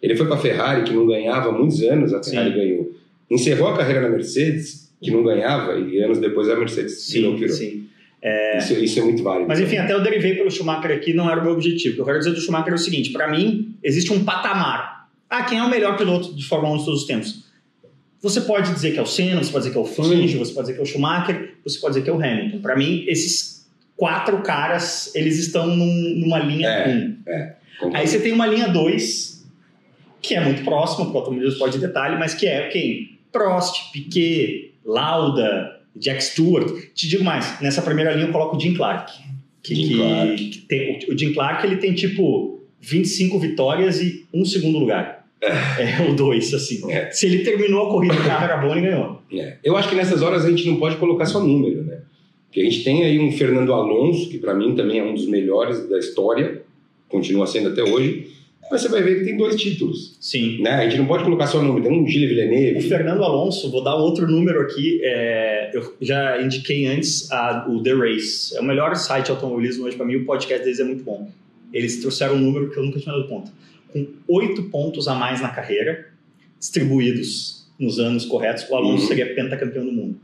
[0.02, 2.58] Ele foi para a Ferrari, que não ganhava há muitos anos, a Ferrari Sim.
[2.58, 2.92] ganhou.
[3.30, 7.40] Encerrou a carreira na Mercedes, que não ganhava, e anos depois a Mercedes virou que
[7.42, 7.56] virou.
[7.56, 7.88] sim.
[8.58, 9.48] Isso, isso é muito válido.
[9.48, 11.94] Mas enfim, até eu derivei pelo Schumacher aqui, não era o meu objetivo.
[11.94, 15.10] O que eu quero dizer do Schumacher é o seguinte: para mim, existe um patamar.
[15.28, 17.46] Ah, quem é o melhor piloto de Fórmula 1 de todos os tempos?
[18.22, 20.54] Você pode dizer que é o Senna, você pode dizer que é o Fangio, você
[20.54, 22.60] pode dizer que é o Schumacher, você pode dizer que é o Hamilton.
[22.60, 26.94] Para mim, esses quatro caras, eles estão num- numa linha É.
[26.96, 27.18] 1.
[27.80, 27.98] Concordo.
[27.98, 29.50] Aí você tem uma linha 2,
[30.22, 33.18] que é muito próxima, porque o automobilismo pode detalhe, mas que é quem?
[33.32, 36.72] Prost, Piquet, Lauda, Jack Stewart.
[36.94, 39.12] Te digo mais, nessa primeira linha eu coloco o Jim Clark.
[39.64, 40.36] Que, Jim que- Clark.
[40.50, 45.20] que tem, o Jim Clark ele tem tipo 25 vitórias e um segundo lugar.
[45.42, 46.80] É, o dois, assim.
[46.92, 47.10] É.
[47.10, 49.22] Se ele terminou a corrida, o carro era bom, ele ganhou.
[49.34, 49.58] É.
[49.64, 52.02] Eu acho que nessas horas a gente não pode colocar só número, né?
[52.46, 55.26] Porque a gente tem aí um Fernando Alonso, que para mim também é um dos
[55.26, 56.62] melhores da história,
[57.10, 58.28] continua sendo até hoje,
[58.72, 60.16] mas você vai ver que tem dois títulos.
[60.20, 60.62] Sim.
[60.62, 60.72] Né?
[60.72, 62.82] A gente não pode colocar só número, tem um Gilles O Villeneuve.
[62.88, 65.00] Fernando Alonso, vou dar outro número aqui.
[65.04, 68.56] é, eu já indiquei antes a- o The Race.
[68.56, 70.16] É o melhor site de automobilismo hoje para mim.
[70.16, 71.30] O podcast deles é muito bom.
[71.74, 73.52] Eles trouxeram um número que eu nunca tinha dado conta.
[73.94, 76.08] Com oito pontos a mais na carreira,
[76.60, 79.08] distribuídos nos anos corretos, o Alonso Uhum.
[79.08, 80.16] seria pentacampeão do mundo.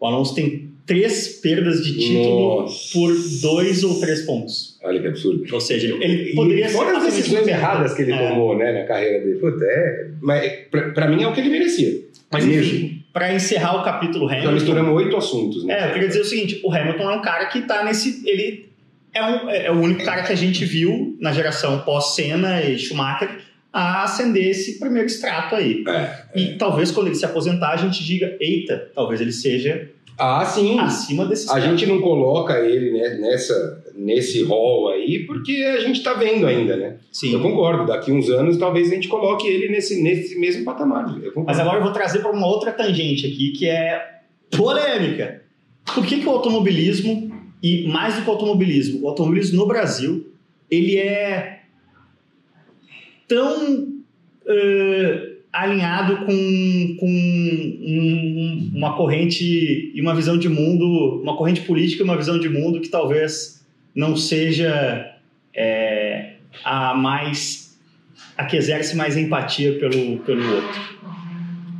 [0.00, 2.92] O Alonso tem três perdas de título Nossa.
[2.92, 4.78] por dois ou três pontos.
[4.82, 5.44] Olha que absurdo.
[5.52, 8.28] Ou seja, ele, ele poderia ser fora as decisões erradas que ele É.
[8.30, 9.38] tomou né, na carreira dele.
[9.38, 10.08] Puta, é.
[10.20, 12.02] Mas pra, pra mim é o que ele merecia.
[12.30, 12.98] Mas Mesmo.
[13.12, 15.78] para encerrar o capítulo Nós Hamilton, misturamos oito assuntos, né?
[15.78, 18.26] É, eu queria dizer o seguinte: o Hamilton é um cara que tá nesse.
[18.28, 18.68] Ele
[19.14, 23.28] é, um, é o único cara que a gente viu na geração pós-Senna e Schumacher
[23.72, 25.84] a ascender esse primeiro extrato aí.
[25.86, 26.10] É.
[26.34, 30.78] E talvez quando ele se aposentar, a gente diga: eita, talvez ele seja Ah, sim.
[30.78, 36.02] acima desse A gente não coloca ele né, nessa, nesse rol aí porque a gente
[36.02, 36.96] tá vendo ainda, né?
[37.10, 37.32] Sim.
[37.32, 37.86] Eu concordo.
[37.86, 41.06] Daqui uns anos talvez a gente coloque ele nesse, nesse mesmo patamar.
[41.46, 45.42] Mas agora eu vou trazer para uma outra tangente aqui, que é polêmica.
[45.94, 47.32] Por que, que o automobilismo,
[47.62, 50.32] e mais do que o automobilismo, o automobilismo no Brasil,
[50.70, 51.62] ele é
[53.26, 53.88] tão
[54.46, 62.02] eh, alinhado com, com um- uma corrente e uma visão de mundo, uma corrente política
[62.02, 65.10] e uma visão de mundo que talvez não seja
[65.54, 66.34] eh,
[66.64, 67.78] a mais
[68.36, 70.80] a que exerce mais empatia pelo, pelo outro.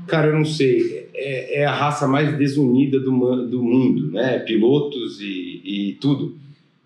[0.07, 1.09] Cara, eu não sei.
[1.15, 4.39] É, é a raça mais desunida do, do mundo, né?
[4.41, 6.37] Pilotos e, e tudo.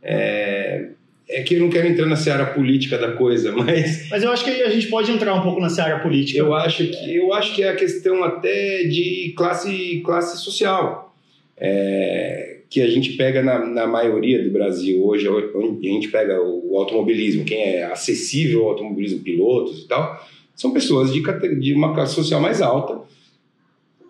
[0.02, 0.90] É,
[1.28, 4.44] é que eu não quero entrar na seara política da coisa, mas Mas eu acho
[4.44, 6.38] que a gente pode entrar um pouco na seara política.
[6.38, 11.14] eu acho que eu acho que é a questão até de classe classe social
[11.56, 16.76] é, que a gente pega na, na maioria do Brasil hoje a gente pega o
[16.78, 20.24] automobilismo quem é acessível ao automobilismo pilotos e tal
[20.54, 21.20] são pessoas de,
[21.58, 23.00] de uma classe social mais alta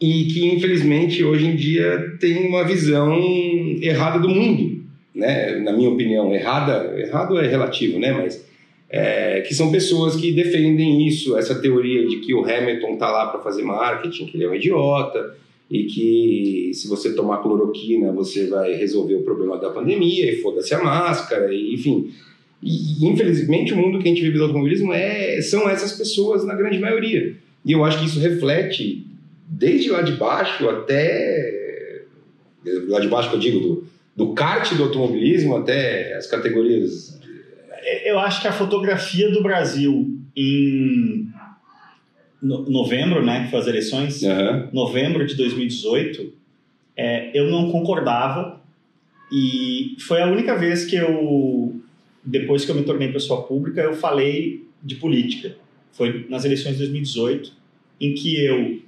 [0.00, 3.16] e que infelizmente hoje em dia tem uma visão
[3.80, 4.75] errada do mundo
[5.16, 8.46] né na minha opinião errada errado é relativo né mas
[8.88, 13.26] é, que são pessoas que defendem isso, essa teoria de que o Hamilton está lá
[13.26, 15.36] para fazer marketing, que ele é um idiota,
[15.68, 20.72] e que se você tomar cloroquina você vai resolver o problema da pandemia, e foda-se
[20.74, 22.10] a máscara, e, enfim.
[22.62, 26.54] E, infelizmente o mundo que a gente vive do automobilismo é, são essas pessoas na
[26.54, 27.34] grande maioria.
[27.64, 29.04] E eu acho que isso reflete
[29.48, 32.04] desde lá de baixo até.
[32.88, 33.84] Lá de baixo que eu digo, do,
[34.16, 37.20] do kart do automobilismo até as categorias
[38.04, 41.28] Eu acho que a fotografia do Brasil em
[42.42, 44.70] no- novembro, né, que foi as eleições, Aham.
[44.72, 46.32] novembro de 2018,
[46.96, 48.60] é, eu não concordava
[49.32, 51.74] e foi a única vez que eu
[52.24, 55.54] depois que eu me tornei pessoa pública, eu falei de política.
[55.92, 57.52] Foi nas eleições de 2018,
[58.00, 58.80] em que eu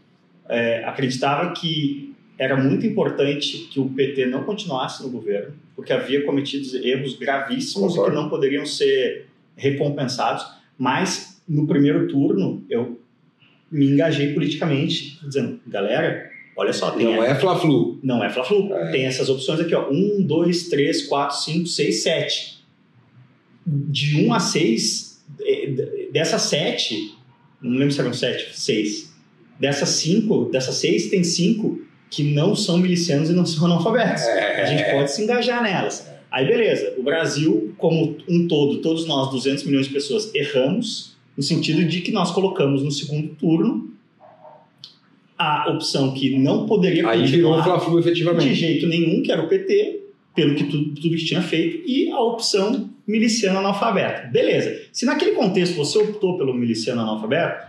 [0.48, 2.07] é, acreditava que
[2.38, 7.94] era muito importante que o PT não continuasse no governo, porque havia cometido erros gravíssimos
[7.94, 8.12] Concordo.
[8.12, 9.26] e que não poderiam ser
[9.56, 10.46] recompensados.
[10.78, 13.00] Mas no primeiro turno eu
[13.70, 17.98] me engajei politicamente, dizendo, galera, olha só, tem não é Fla-Flu.
[18.04, 18.72] Não é Fla-Flu.
[18.72, 18.92] É.
[18.92, 22.64] Tem essas opções aqui, ó, um, dois, três, quatro, cinco, seis, sete.
[23.66, 27.14] De um a seis, é, dessas sete,
[27.60, 29.12] não lembro se eram sete, seis.
[29.58, 34.22] Dessas cinco, dessas seis, tem cinco que não são milicianos e não são analfabetos.
[34.22, 34.62] É.
[34.62, 36.08] A gente pode se engajar nelas.
[36.30, 41.42] Aí beleza, o Brasil, como um todo, todos nós, 200 milhões de pessoas, erramos no
[41.42, 43.88] sentido de que nós colocamos no segundo turno
[45.38, 48.48] a opção que não poderia Aí virou o Fla-Flu efetivamente.
[48.48, 50.00] De jeito nenhum, que era o PT,
[50.34, 54.32] pelo que tudo, tudo que tinha feito, e a opção miliciano analfabeto.
[54.32, 54.82] Beleza.
[54.92, 57.68] Se naquele contexto você optou pelo miliciano analfabeto,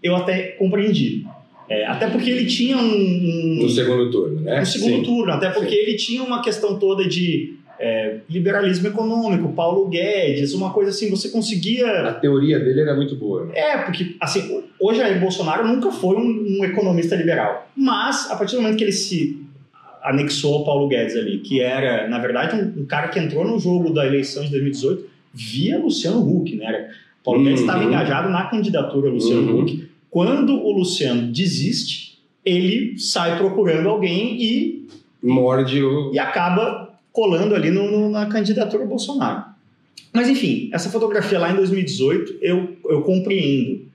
[0.00, 1.26] eu até compreendi.
[1.68, 4.60] É, até porque ele tinha um, um, No segundo turno, né?
[4.60, 5.02] No segundo Sim.
[5.02, 5.82] turno, até porque Sim.
[5.82, 11.28] ele tinha uma questão toda de é, liberalismo econômico, Paulo Guedes, uma coisa assim, você
[11.28, 11.86] conseguia.
[12.08, 13.50] A teoria dele era muito boa.
[13.54, 17.70] É, porque, assim, hoje Jair Bolsonaro nunca foi um, um, economista liberal.
[17.76, 19.38] Mas, a partir do momento que ele se
[20.02, 23.58] anexou ao Paulo Guedes ali, que era, na verdade, um, um cara que entrou no
[23.58, 25.04] jogo da eleição de 2018
[25.34, 26.90] via Luciano Huck, né?
[27.22, 27.44] Paulo uhum.
[27.44, 29.60] Guedes estava engajado na candidatura Luciano uhum.
[29.60, 34.88] Huck quando o Luciano desiste, ele sai procurando alguém e.
[35.22, 36.12] Morde o.
[36.12, 39.44] E acaba colando ali no, no, na candidatura Bolsonaro.
[40.12, 43.86] Mas enfim, essa fotografia lá em 2018 eu, eu compreendo.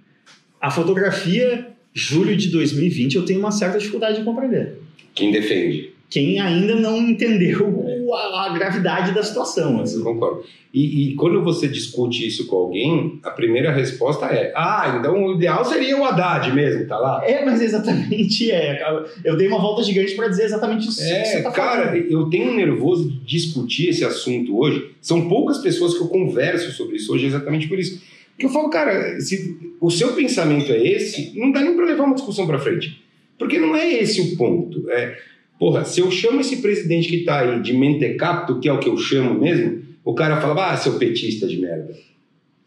[0.61, 4.78] A fotografia, julho de 2020, eu tenho uma certa dificuldade de compreender.
[5.14, 5.91] Quem defende?
[6.09, 7.86] Quem ainda não entendeu
[8.16, 9.82] a, a gravidade da situação.
[9.82, 9.99] Assim.
[9.99, 10.43] Eu concordo.
[10.74, 15.36] E, e, quando você discute isso com alguém, a primeira resposta é: ah, então o
[15.36, 17.22] ideal seria o Haddad mesmo, tá lá?
[17.24, 18.82] É, mas exatamente é.
[19.24, 21.03] Eu dei uma volta gigante para dizer exatamente isso.
[21.03, 22.11] É, que você tá cara, falando.
[22.11, 24.91] eu tenho nervoso de discutir esse assunto hoje.
[24.99, 28.01] São poucas pessoas que eu converso sobre isso hoje exatamente por isso.
[28.32, 32.05] Porque eu falo, cara, se o seu pensamento é esse, não dá nem para levar
[32.05, 33.03] uma discussão para frente.
[33.38, 34.89] Porque não é esse o ponto.
[34.89, 35.18] É,
[35.64, 38.89] porra, se eu chamo esse presidente que tá aí de mentecapto, que é o que
[38.89, 41.95] eu chamo mesmo o cara fala, ah, seu petista de merda.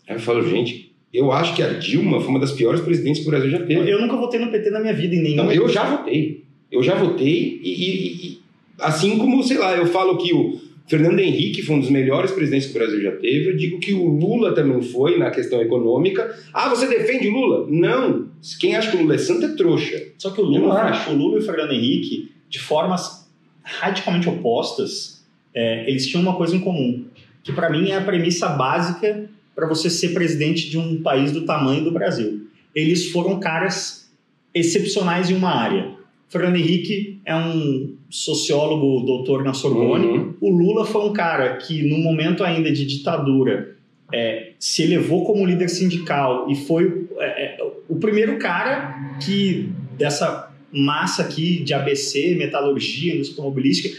[0.09, 3.29] Aí eu falo, gente, eu acho que a Dilma foi uma das piores presidentes que
[3.29, 3.91] o Brasil já teve.
[3.91, 5.45] Eu nunca votei no PT na minha vida em nenhum.
[5.45, 6.45] Não, eu já votei.
[6.73, 8.39] Eu já votei e, e, e,
[8.79, 12.69] assim como, sei lá, eu falo que o Fernando Henrique foi um dos melhores presidentes
[12.69, 16.35] que o Brasil já teve, eu digo que o Lula também foi na questão econômica.
[16.55, 17.67] Ah, você defende o Lula?
[17.69, 18.29] Não.
[18.59, 20.03] Quem acha que o Lula é santo é trouxa.
[20.17, 23.29] Só que o Lula, o Lula e o Fernando Henrique, de formas
[23.63, 25.25] radicalmente opostas,
[25.55, 27.05] é, eles tinham uma coisa em comum
[27.47, 31.47] que para mim é a premissa básica para você ser presidente de um país do
[31.47, 32.49] tamanho do Brasil.
[32.75, 34.11] Eles foram caras
[34.53, 35.93] excepcionais em uma área.
[36.29, 40.07] Fernando Henrique é um sociólogo, doutor na Sorbonne.
[40.07, 40.35] Uhum.
[40.41, 43.77] O Lula foi um cara que, no momento ainda de ditadura,
[44.13, 50.53] é, se elevou como líder sindical e foi é, é, o primeiro cara que, dessa
[50.77, 53.97] massa aqui de ABC, metalurgia, indústria automobilística,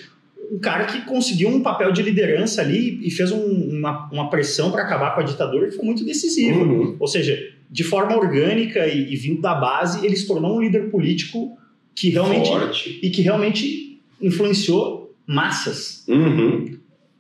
[0.52, 4.72] um cara que conseguiu um papel de liderança ali e fez um, uma, uma pressão
[4.72, 6.60] para acabar com a ditadura que foi muito decisiva.
[6.60, 6.96] Uhum.
[7.00, 7.38] Ou seja,
[7.70, 11.58] de forma orgânica e, e, vindo da base, ele se tornou um líder político
[11.94, 13.00] que realmente Forte.
[13.02, 16.06] e que realmente influenciou massas.
[16.08, 16.78] Uhum.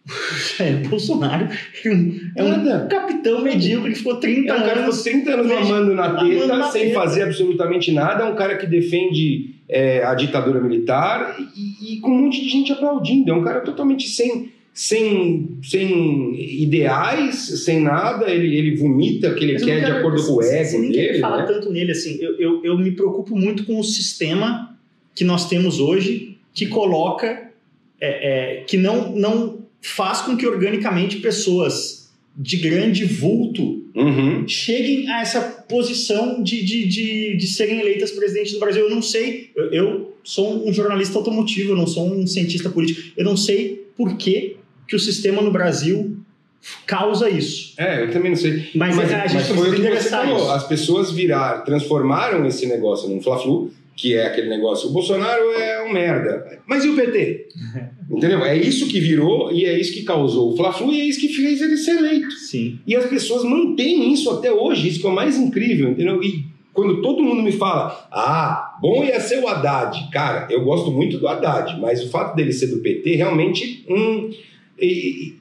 [0.60, 1.48] É, Bolsonaro
[2.36, 2.88] é um Nada.
[2.88, 4.62] capitão medíocre que ficou 30 anos.
[4.62, 6.94] É um cara que ficou 30 anos mamando na teta, sem teta.
[6.96, 8.24] fazer absolutamente nada.
[8.24, 12.50] É um cara que defende é, a ditadura militar e, e, com um monte de
[12.50, 13.30] gente aplaudindo.
[13.32, 18.30] É um cara totalmente sem, sem, sem ideais, sem nada.
[18.32, 21.20] Ele, ele vomita o que ele Mas quer de acordo com o ego dele.
[21.20, 21.44] falar né?
[21.44, 22.18] tanto nele assim.
[22.22, 24.76] Eu, eu, eu me preocupo muito com o sistema
[25.14, 27.46] que nós temos hoje que coloca.
[28.00, 34.48] É, é, que não, não faz com que organicamente pessoas de grande vulto uhum.
[34.48, 38.84] cheguem a essa posição de, de, de, de, serem eleitas presidente do Brasil.
[38.84, 43.02] Eu não sei, eu, eu, sou um jornalista automotivo, eu não sou um cientista político,
[43.18, 44.58] eu não sei por que,
[44.88, 46.18] que o sistema no Brasil
[46.86, 47.74] causa isso.
[47.78, 48.70] É, eu também não sei.
[48.76, 50.38] Mas, mas a gente mas foi o que você falou.
[50.38, 50.52] Isso.
[50.52, 55.84] As pessoas viraram, transformaram esse negócio num fla-flu que é aquele negócio, o Bolsonaro é
[55.84, 56.62] um merda.
[56.68, 57.48] Mas e o PT?
[58.10, 58.46] Entendeu?
[58.46, 61.30] É isso que virou e é isso que causou o Fla-Flu e é isso que
[61.30, 62.32] fez ele ser eleito.
[62.32, 62.80] Sim.
[62.86, 66.22] E as pessoas mantêm isso até hoje, isso que é o mais incrível, entendeu?
[66.24, 70.12] E quando todo mundo me fala, ah, bom ia ser o Haddad.
[70.12, 73.84] Cara, eu gosto muito do Haddad, mas o fato dele ser do PT realmente.
[73.90, 74.30] Hum,
[74.80, 75.34] e,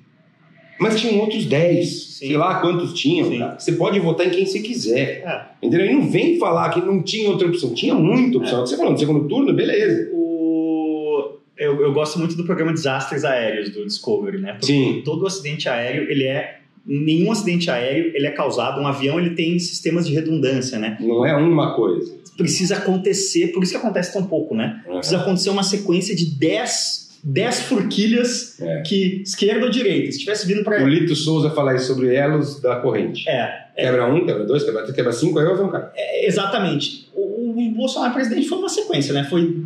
[0.78, 2.26] Mas tinham outros 10, Sim.
[2.26, 3.38] sei lá quantos tinham.
[3.38, 3.58] Cara.
[3.58, 5.22] Você pode votar em quem você quiser.
[5.24, 5.46] É.
[5.62, 5.86] Entendeu?
[5.86, 7.72] E não vem falar que não tinha outra opção.
[7.74, 8.60] Tinha muita opção.
[8.66, 10.10] Você falou no segundo turno, beleza.
[10.12, 11.38] O...
[11.56, 14.52] Eu, eu gosto muito do programa Desastres Aéreos do Discovery, né?
[14.52, 15.02] Porque Sim.
[15.04, 16.58] todo acidente aéreo, ele é...
[16.84, 18.80] Nenhum acidente aéreo, ele é causado...
[18.80, 20.98] Um avião, ele tem sistemas de redundância, né?
[21.00, 22.14] Não é uma coisa.
[22.36, 23.48] Precisa acontecer...
[23.48, 24.82] Por isso que acontece tão pouco, né?
[24.86, 27.05] Precisa acontecer uma sequência de 10...
[27.28, 28.82] 10 forquilhas É.
[28.82, 30.12] que esquerda ou direita.
[30.12, 33.28] Se tivesse vindo para O Lito Souza fala isso sobre elos da corrente.
[33.28, 35.92] É, Quebra um, quebra dois, quebra três, quebra cinco, aí vai ver um cara.
[35.96, 37.08] É, exatamente.
[37.14, 39.24] O, o Bolsonaro presidente foi uma sequência, né?
[39.24, 39.56] Foi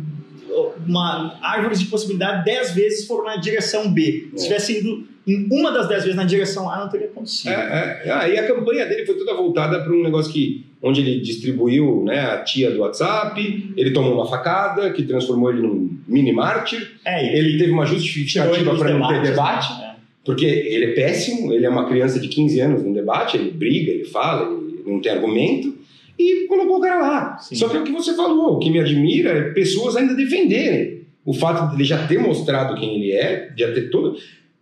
[0.87, 4.29] uma árvore de possibilidade, dez vezes foram na direção B.
[4.35, 4.47] Se É.
[4.47, 7.51] tivesse ido em uma das dez vezes na direção A, não teria acontecido.
[7.51, 8.11] É, é.
[8.11, 12.03] Ah, e a campanha dele foi toda voltada para um negócio que, onde ele distribuiu
[12.03, 16.93] né, a tia do WhatsApp, ele tomou uma facada que transformou ele num mini mártir,
[17.05, 19.95] É, ele teve uma justificativa para não ter debate, né?
[20.25, 23.91] porque ele é péssimo, ele é uma criança de 15 anos no debate, ele briga,
[23.91, 25.77] ele fala, ele não tem argumento,
[26.17, 27.37] e colocou o cara lá.
[27.37, 27.55] Sim.
[27.55, 31.01] Só que é o que você falou, o que me admira é pessoas ainda defenderem.
[31.23, 34.17] O fato de ele já ter mostrado quem ele é, já ter todo.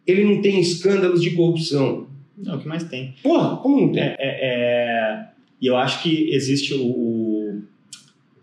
[0.06, 2.08] Ele não tem escândalos de corrupção.
[2.38, 3.14] Não, o que mais tem.
[3.24, 4.02] Porra, como não tem?
[4.04, 5.26] É, é, é,
[5.62, 7.62] E eu acho que existe o, o...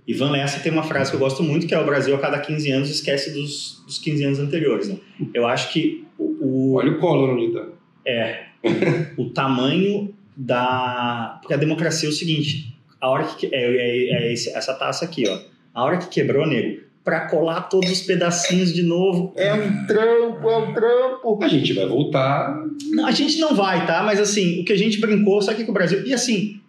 [0.07, 2.39] Ivan Lessa tem uma frase que eu gosto muito, que é o Brasil a cada
[2.39, 4.89] 15 anos esquece dos, dos 15 anos anteriores.
[4.89, 4.97] Né?
[5.35, 7.67] Eu acho que o, o- Olha o colo onde tá.
[8.07, 8.45] É.
[9.17, 11.39] o tamanho da.
[11.41, 13.47] Porque a democracia é o seguinte: a hora que.
[13.47, 15.39] É, é- é esse- essa taça aqui, ó.
[15.75, 20.49] A hora que quebrou, nego, pra colar todos os pedacinhos de novo, é um trampo,
[20.51, 21.39] é um trampo.
[21.43, 22.65] A gente vai voltar.
[22.91, 24.03] Não, a gente não vai, tá?
[24.03, 26.05] Mas assim, o que a gente brincou, sabe o que que o Brasil.
[26.07, 26.61] E assim,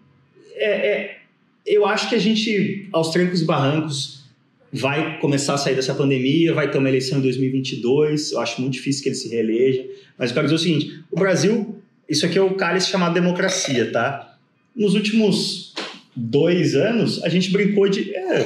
[0.56, 1.18] é, é-
[1.66, 4.24] eu acho que a gente, aos trancos e barrancos,
[4.72, 8.32] vai começar a sair dessa pandemia, vai ter uma eleição em 2022.
[8.34, 9.86] Eu acho muito difícil que ele se reeleja.
[10.18, 13.92] Mas eu quero dizer o seguinte: o Brasil, isso aqui é o cálice chamado democracia,
[13.92, 14.38] tá?
[14.76, 15.74] Nos últimos
[16.18, 18.14] dois anos, a gente brincou de.
[18.14, 18.46] É,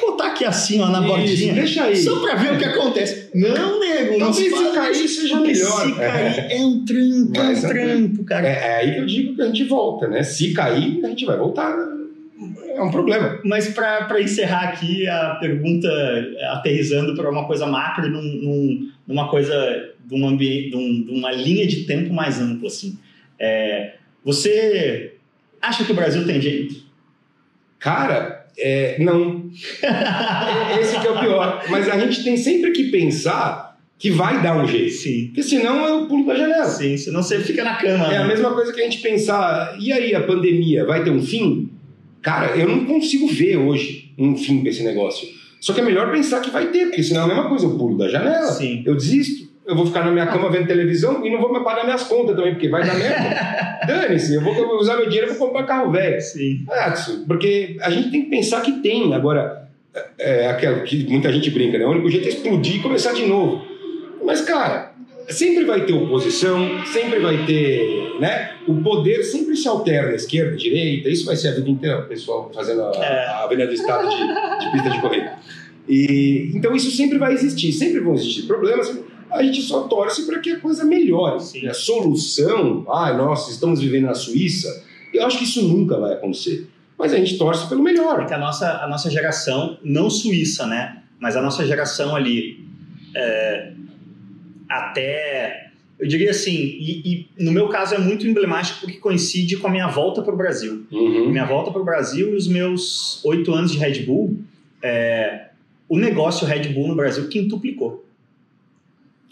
[0.00, 1.54] botar aqui assim, ó, na Isso, bordinha.
[1.54, 1.96] deixa aí.
[1.96, 3.30] Só pra ver o que acontece.
[3.34, 5.84] Não, nego, não Talvez se cair seja melhor.
[5.86, 8.48] Se cair é um trampo, é um é um trampo, cara.
[8.48, 10.22] É, é aí que eu digo que a gente volta, né?
[10.22, 11.76] Se cair, a gente vai voltar.
[12.74, 13.38] É um problema.
[13.44, 15.88] Mas para encerrar aqui a pergunta,
[16.52, 19.54] aterrizando para uma coisa macro, num, num- numa coisa,
[20.06, 22.96] de, um ambiente, de, um- de uma linha de tempo mais ampla, assim.
[23.38, 23.94] É,
[24.24, 25.12] você
[25.60, 26.88] acha que o Brasil tem jeito?
[27.80, 29.50] Cara, é, não.
[30.80, 31.64] Esse que é o pior.
[31.68, 34.94] Mas a gente tem sempre que pensar que vai dar um jeito.
[34.94, 35.26] Sim.
[35.26, 36.66] Porque senão eu pulo da janela.
[36.66, 38.12] Sim, senão você fica na cama.
[38.12, 38.28] É a né?
[38.28, 41.70] mesma coisa que a gente pensar, e aí, a pandemia vai ter um fim?
[42.22, 45.26] Cara, eu não consigo ver hoje um fim pra esse negócio.
[45.60, 47.76] Só que é melhor pensar que vai ter, porque senão é a mesma coisa, eu
[47.76, 48.82] pulo da janela, Sim.
[48.86, 51.84] eu desisto, eu vou ficar na minha cama vendo televisão e não vou me pagar
[51.84, 53.86] minhas contas também, porque vai dar merda.
[53.86, 56.20] Dane-se, eu vou usar meu dinheiro e vou comprar carro velho.
[56.20, 56.66] Sim.
[56.92, 59.14] Isso, porque a gente tem que pensar que tem.
[59.14, 59.68] Agora,
[60.18, 61.86] é, é aquela que muita gente brinca, né?
[61.86, 63.64] O único jeito é explodir e começar de novo.
[64.24, 64.92] Mas, cara,
[65.28, 68.52] sempre vai ter oposição, sempre vai ter, né?
[68.66, 72.50] O poder sempre se alterna, esquerda, direita, isso vai ser a vida inteira, o pessoal
[72.54, 73.26] fazendo a, É.
[73.26, 75.32] a Avenida do Estado de, de pista de corrida.
[75.88, 78.96] E, então isso sempre vai existir, sempre vão existir problemas,
[79.30, 81.40] a gente só torce para que a coisa melhore.
[81.40, 81.66] Sim.
[81.66, 86.68] A solução, ai, nossa, estamos vivendo na Suíça, eu acho que isso nunca vai acontecer.
[86.98, 88.18] Mas a gente torce pelo melhor.
[88.18, 91.02] Porque a nossa, a nossa geração, não suíça, né?
[91.18, 92.64] Mas a nossa geração ali,
[93.16, 93.72] é,
[94.68, 95.70] até.
[95.98, 99.70] Eu diria assim, e, e no meu caso é muito emblemático porque coincide com a
[99.70, 100.86] minha volta para o Brasil.
[100.90, 101.30] Uhum.
[101.30, 104.38] Minha volta para o Brasil e os meus oito anos de Red Bull,
[104.82, 105.48] é,
[105.88, 108.06] o negócio Red Bull no Brasil quintuplicou.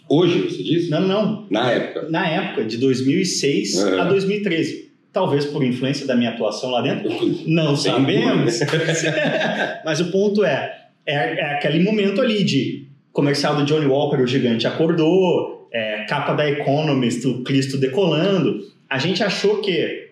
[0.09, 0.89] Hoje, você disse?
[0.89, 1.47] Não, não.
[1.49, 2.07] Na época.
[2.09, 4.01] Na época, de 2006 Uhum.
[4.01, 4.89] a 2013.
[5.13, 7.09] Talvez por influência da minha atuação lá dentro,
[7.47, 8.59] não sabemos.
[9.85, 14.27] Mas o ponto é, é, é aquele momento ali de comercial do Johnny Walker, o
[14.27, 18.59] gigante acordou, é, capa da Economist, o Cristo decolando.
[18.89, 20.09] A gente achou que,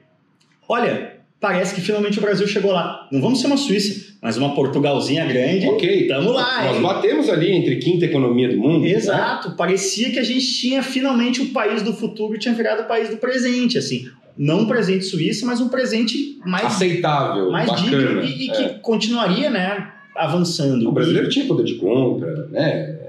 [0.68, 3.08] olha, parece que finalmente o Brasil chegou lá.
[3.12, 5.68] Não vamos ser uma Suíça, mas uma Portugalzinha grande.
[5.68, 6.08] Ok.
[6.08, 6.82] Tamo lá, Nós hein?
[6.82, 8.82] batemos ali entre quinta economia do mundo.
[8.84, 8.92] né?
[8.92, 12.86] Exato, parecia que a gente tinha finalmente o país do futuro e tinha virado o
[12.88, 14.08] país do presente, assim.
[14.38, 17.90] Não um presente suíço, mas um presente mais, Aceitável, mais bacana.
[17.90, 18.70] digno e, e que É.
[18.82, 20.88] continuaria, né, avançando.
[20.88, 23.00] O brasileiro tinha poder de compra, né?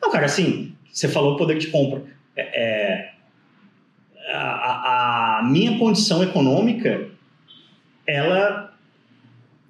[0.00, 2.02] Não, cara, assim, você falou poder de compra.
[2.36, 3.08] É, é,
[4.32, 7.08] a- a minha condição econômica,
[8.06, 8.72] ela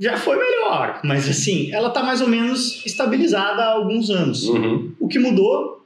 [0.01, 4.45] já foi melhor, mas assim, ela tá mais ou menos estabilizada há alguns anos.
[4.45, 4.93] Uhum.
[4.99, 5.85] O que mudou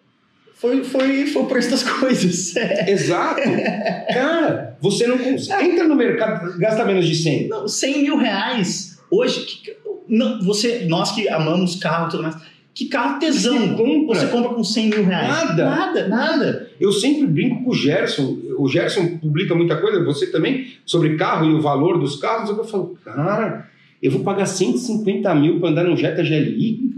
[0.55, 2.57] foi, foi, foi o preço das coisas.
[2.57, 2.91] É.
[2.91, 3.41] Exato.
[4.13, 5.65] Cara, você não consegue.
[5.71, 7.49] Entra no mercado, gasta menos de 100.
[7.49, 8.99] Não, 100 mil reais.
[9.11, 9.77] Hoje, que-
[10.09, 12.37] não, você, nós que amamos carro e tudo mais,
[12.73, 14.15] que carro tesão Você compra.
[14.21, 15.29] você compra com 100 mil reais?
[15.29, 15.65] Nada.
[15.65, 16.66] Nada, nada.
[16.81, 18.39] Eu sempre brinco com o Gerson.
[18.59, 22.51] O Gerson publica muita coisa, você também, sobre carro e o valor dos carros.
[22.51, 23.69] Eu falo, cara,
[24.03, 26.95] eu vou pagar 150 mil para andar num Jetta GLI?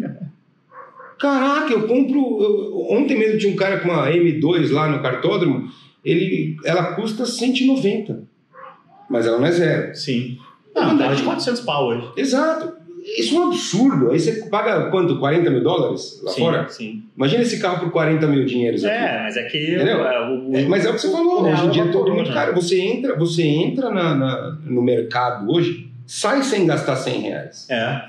[1.19, 2.19] Caraca, eu compro.
[2.43, 5.69] eu- ontem mesmo tinha um cara com uma M2 lá no cartódromo,
[6.05, 8.23] ele, ela custa 190.
[9.11, 9.95] Mas ela não é zero.
[9.97, 10.39] Sim.
[10.75, 12.09] Não, tava de 400 pau hoje.
[12.17, 12.78] Exato.
[13.17, 14.11] Isso é um absurdo.
[14.11, 15.19] Aí você paga quanto?
[15.19, 16.69] 40 mil dólares lá sim, fora?
[16.69, 17.03] Sim.
[17.17, 18.95] Imagina esse carro por 40 mil dinheiros aqui.
[18.95, 19.81] É, mas é que é,
[20.29, 22.29] o, É, mas é o que você falou, o hoje em dia é todo mundo.
[22.29, 22.35] né?
[22.35, 27.67] Cara, você entra, você entra na, na- no mercado hoje, sai sem gastar 100 reais.
[27.71, 28.03] É.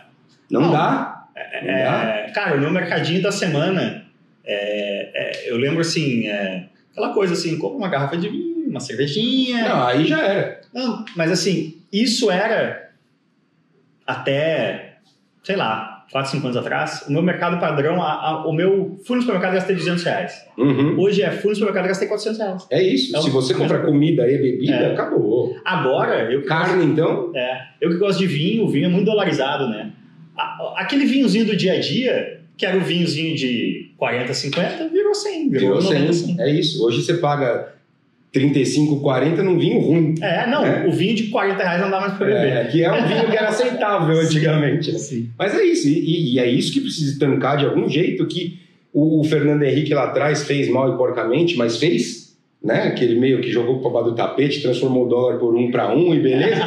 [0.52, 0.72] Não, Não.
[0.72, 1.28] dá.
[1.62, 2.24] Não dá.
[2.28, 4.06] É, cara, o meu mercadinho da semana,
[4.43, 5.12] é,
[5.45, 9.70] é, eu lembro assim, é, aquela coisa assim, compra uma garrafa de vinho, uma cervejinha.
[9.70, 10.60] Não, aí já era.
[10.74, 12.89] Não, mas assim, isso era
[14.06, 14.89] até,
[15.50, 17.06] sei lá, 4, 5 anos atrás.
[17.08, 19.00] O meu mercado padrão, a- a- o meu.
[19.04, 20.45] Fui no supermercado gastei 200 reais.
[20.56, 21.00] Uhum.
[21.00, 22.68] Hoje é, fui no supermercado gastei 400 reais.
[22.70, 23.18] É isso.
[23.18, 24.91] É Se você comprar comida e bebida, É.
[24.93, 25.56] acabou.
[25.66, 29.68] Agora, eu Carne, então, É, eu que gosto de vinho, o vinho é muito dolarizado,
[29.70, 29.91] né?
[30.76, 35.50] Aquele vinhozinho do dia a dia, que era o vinhozinho de 40, 50, virou 100,
[35.50, 36.36] virou, virou 90, 100.
[36.36, 36.41] 100.
[36.41, 36.86] É isso.
[36.86, 37.74] Hoje você paga
[38.32, 40.16] 35, 40 num vinho ruim.
[40.22, 40.86] É, não, É.
[40.88, 42.52] o vinho de 40 reais não dá mais pra beber.
[42.52, 44.92] É, que é um vinho que era aceitável antigamente.
[44.92, 44.98] né?
[45.00, 45.30] Sim.
[45.38, 48.60] Mas é isso, e, e é isso que precisa estancar de algum jeito que
[48.94, 52.29] o, o Fernando Henrique lá atrás fez mal e porcamente, mas fez,
[52.64, 52.91] né?
[52.91, 55.93] Que ele meio que jogou para baixo do tapete, transformou o dólar por um para
[55.95, 56.60] um e beleza.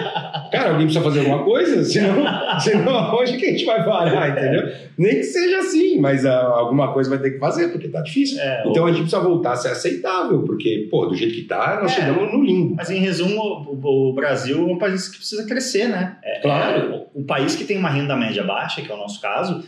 [0.50, 2.24] Cara, alguém precisa fazer alguma coisa, senão,
[2.60, 4.70] senão onde que a gente vai parar, entendeu?
[4.98, 8.38] Nem que seja assim, mas ah, alguma coisa vai ter que fazer, porque tá difícil.
[8.40, 11.78] É, Então a gente precisa voltar a ser aceitável, porque, pô, do jeito que tá,
[11.82, 11.94] nós É.
[11.96, 12.74] chegamos no limbo.
[12.76, 16.16] Mas em resumo, o, o Brasil é um país que precisa crescer, né?
[16.22, 16.80] É, Claro.
[16.80, 19.62] é, o, o país que tem uma renda média baixa, que é o nosso caso,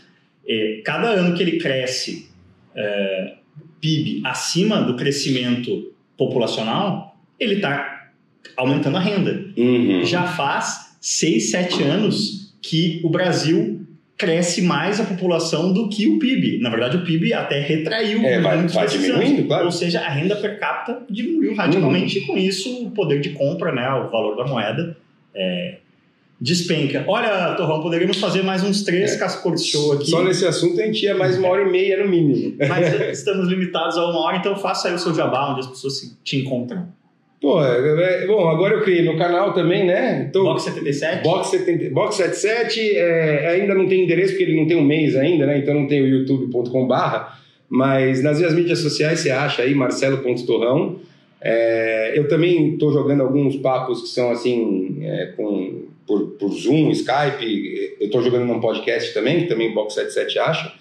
[0.47, 2.29] é, cada ano que ele cresce
[2.77, 3.35] é,
[3.81, 8.11] PIB acima do crescimento populacional, ele está
[8.57, 9.45] aumentando a renda.
[9.57, 10.05] Uhum.
[10.05, 13.81] Já faz 6, 7 anos que o Brasil
[14.17, 16.61] cresce mais a população do que o PIB.
[16.61, 19.65] Na verdade, o PIB até retraiu É, vai- vai diminuindo, claro.
[19.67, 23.73] Ou seja, a renda per capita diminuiu radicalmente e com isso o poder de compra,
[23.73, 24.97] né, o valor da moeda
[25.35, 25.79] é,
[26.45, 27.05] despenca.
[27.09, 29.29] Olha, Torrão, poderíamos fazer mais uns três É.
[29.57, 32.55] show aqui, Só nesse assunto a gente ia mais uma hora e meia no mínimo.
[32.69, 36.15] mas estamos limitados a uma hora, então faça aí o seu jabá, onde as pessoas
[36.23, 36.87] te encontram.
[37.41, 40.27] Pô, é, é, bom, agora eu criei meu canal também, né?
[40.29, 41.23] Então, Box 77?
[41.23, 45.17] Box, 70, Box 77 é, ainda não tem endereço porque ele não tem um mês
[45.17, 45.59] ainda, né?
[45.59, 47.39] Então não tem o youtube.com barra,
[47.69, 50.97] mas nas minhas mídias sociais você acha aí marcelo.torrão.
[51.41, 56.91] É, eu também estou jogando alguns papos que são assim, é, com, por, por Zoom,
[56.91, 57.97] Skype.
[58.01, 60.73] Eu estou jogando num podcast também, que também Box 77 acha.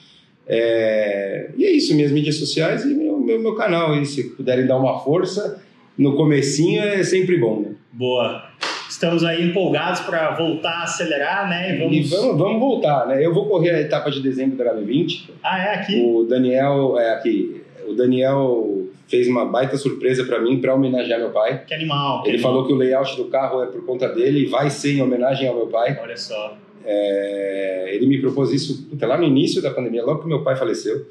[0.47, 3.95] É, e é isso, minhas mídias sociais e meu, meu, meu canal.
[3.95, 5.63] E se puderem dar uma força,
[5.97, 7.75] no comecinho é sempre bom, né?
[7.91, 8.49] Boa.
[8.89, 11.75] Estamos aí empolgados para voltar a acelerar, né?
[11.75, 11.97] E vamos...
[11.97, 13.25] E vamos, vamos voltar, né?
[13.25, 15.29] Eu vou correr a etapa de dezembro da HB20.
[15.41, 15.99] Ah, é aqui?
[15.99, 18.82] O Daniel, é aqui, o Daniel
[19.13, 21.63] fez uma baita surpresa para mim para homenagear meu pai.
[21.67, 22.23] Que animal.
[22.23, 22.51] que Ele animal.
[22.51, 25.47] falou que o layout do carro é por conta dele e vai ser em homenagem
[25.47, 25.95] ao meu pai.
[26.01, 26.57] Olha só.
[26.83, 30.55] É, ele me propôs isso puta, lá no início da pandemia, logo que meu pai
[30.55, 31.05] faleceu.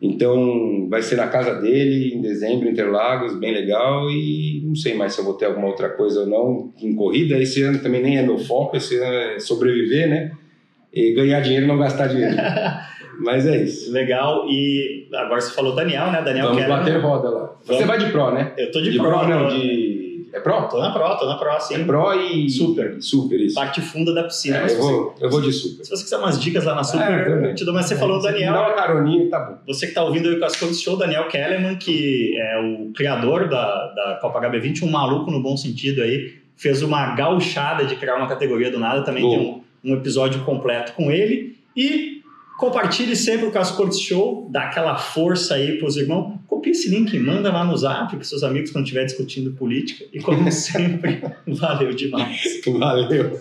[0.00, 4.10] Então vai ser na casa dele, em dezembro, em Interlagos, bem legal.
[4.10, 7.38] E não sei mais se eu vou ter alguma outra coisa ou não em corrida.
[7.38, 10.32] Esse ano também nem é meu foco, esse ano é sobreviver, né?
[10.90, 12.34] E ganhar dinheiro não gastar dinheiro.
[13.22, 13.92] Mas é isso.
[13.92, 14.46] Legal.
[14.48, 16.22] E agora você falou Daniel, né?
[16.22, 16.84] Daniel Vamos Kellerman.
[16.84, 17.52] bater roda lá.
[17.62, 17.86] Você Vamos.
[17.86, 18.52] vai de Pro, né?
[18.56, 20.02] Eu tô de, De pro, Pro, não, de.
[20.34, 20.66] É Pro?
[20.66, 21.74] Tô na pro, tô na pro, sim.
[21.74, 22.48] É Pro e.
[22.48, 22.96] Super.
[23.02, 23.54] Super, isso.
[23.54, 24.56] Parte funda da piscina.
[24.56, 25.84] É, Mas eu, vou, eu vou de Super.
[25.84, 27.04] você, se você quiser umas dicas lá na Super,
[27.44, 27.74] É, eu te dou.
[27.74, 28.54] Mas você falou Se Daniel.
[28.54, 29.58] Dá uma caroninha, tá bom.
[29.66, 33.92] Você que está ouvindo aí o Cascos Show, Daniel Kellerman, que é o criador da,
[33.92, 38.26] da Copa HB20, um maluco no bom sentido aí, fez uma gauchada de criar uma
[38.26, 39.36] categoria do nada, também Boa.
[39.36, 39.46] tem
[39.84, 41.58] um, um episódio completo com ele.
[41.76, 42.11] E
[42.62, 46.38] compartilhe sempre o Cascos Show, dá aquela força aí pros irmãos.
[46.46, 50.04] Copia esse link, manda lá no zap para seus amigos quando estiver discutindo política.
[50.12, 52.60] E como sempre, valeu demais.
[52.64, 53.40] Valeu.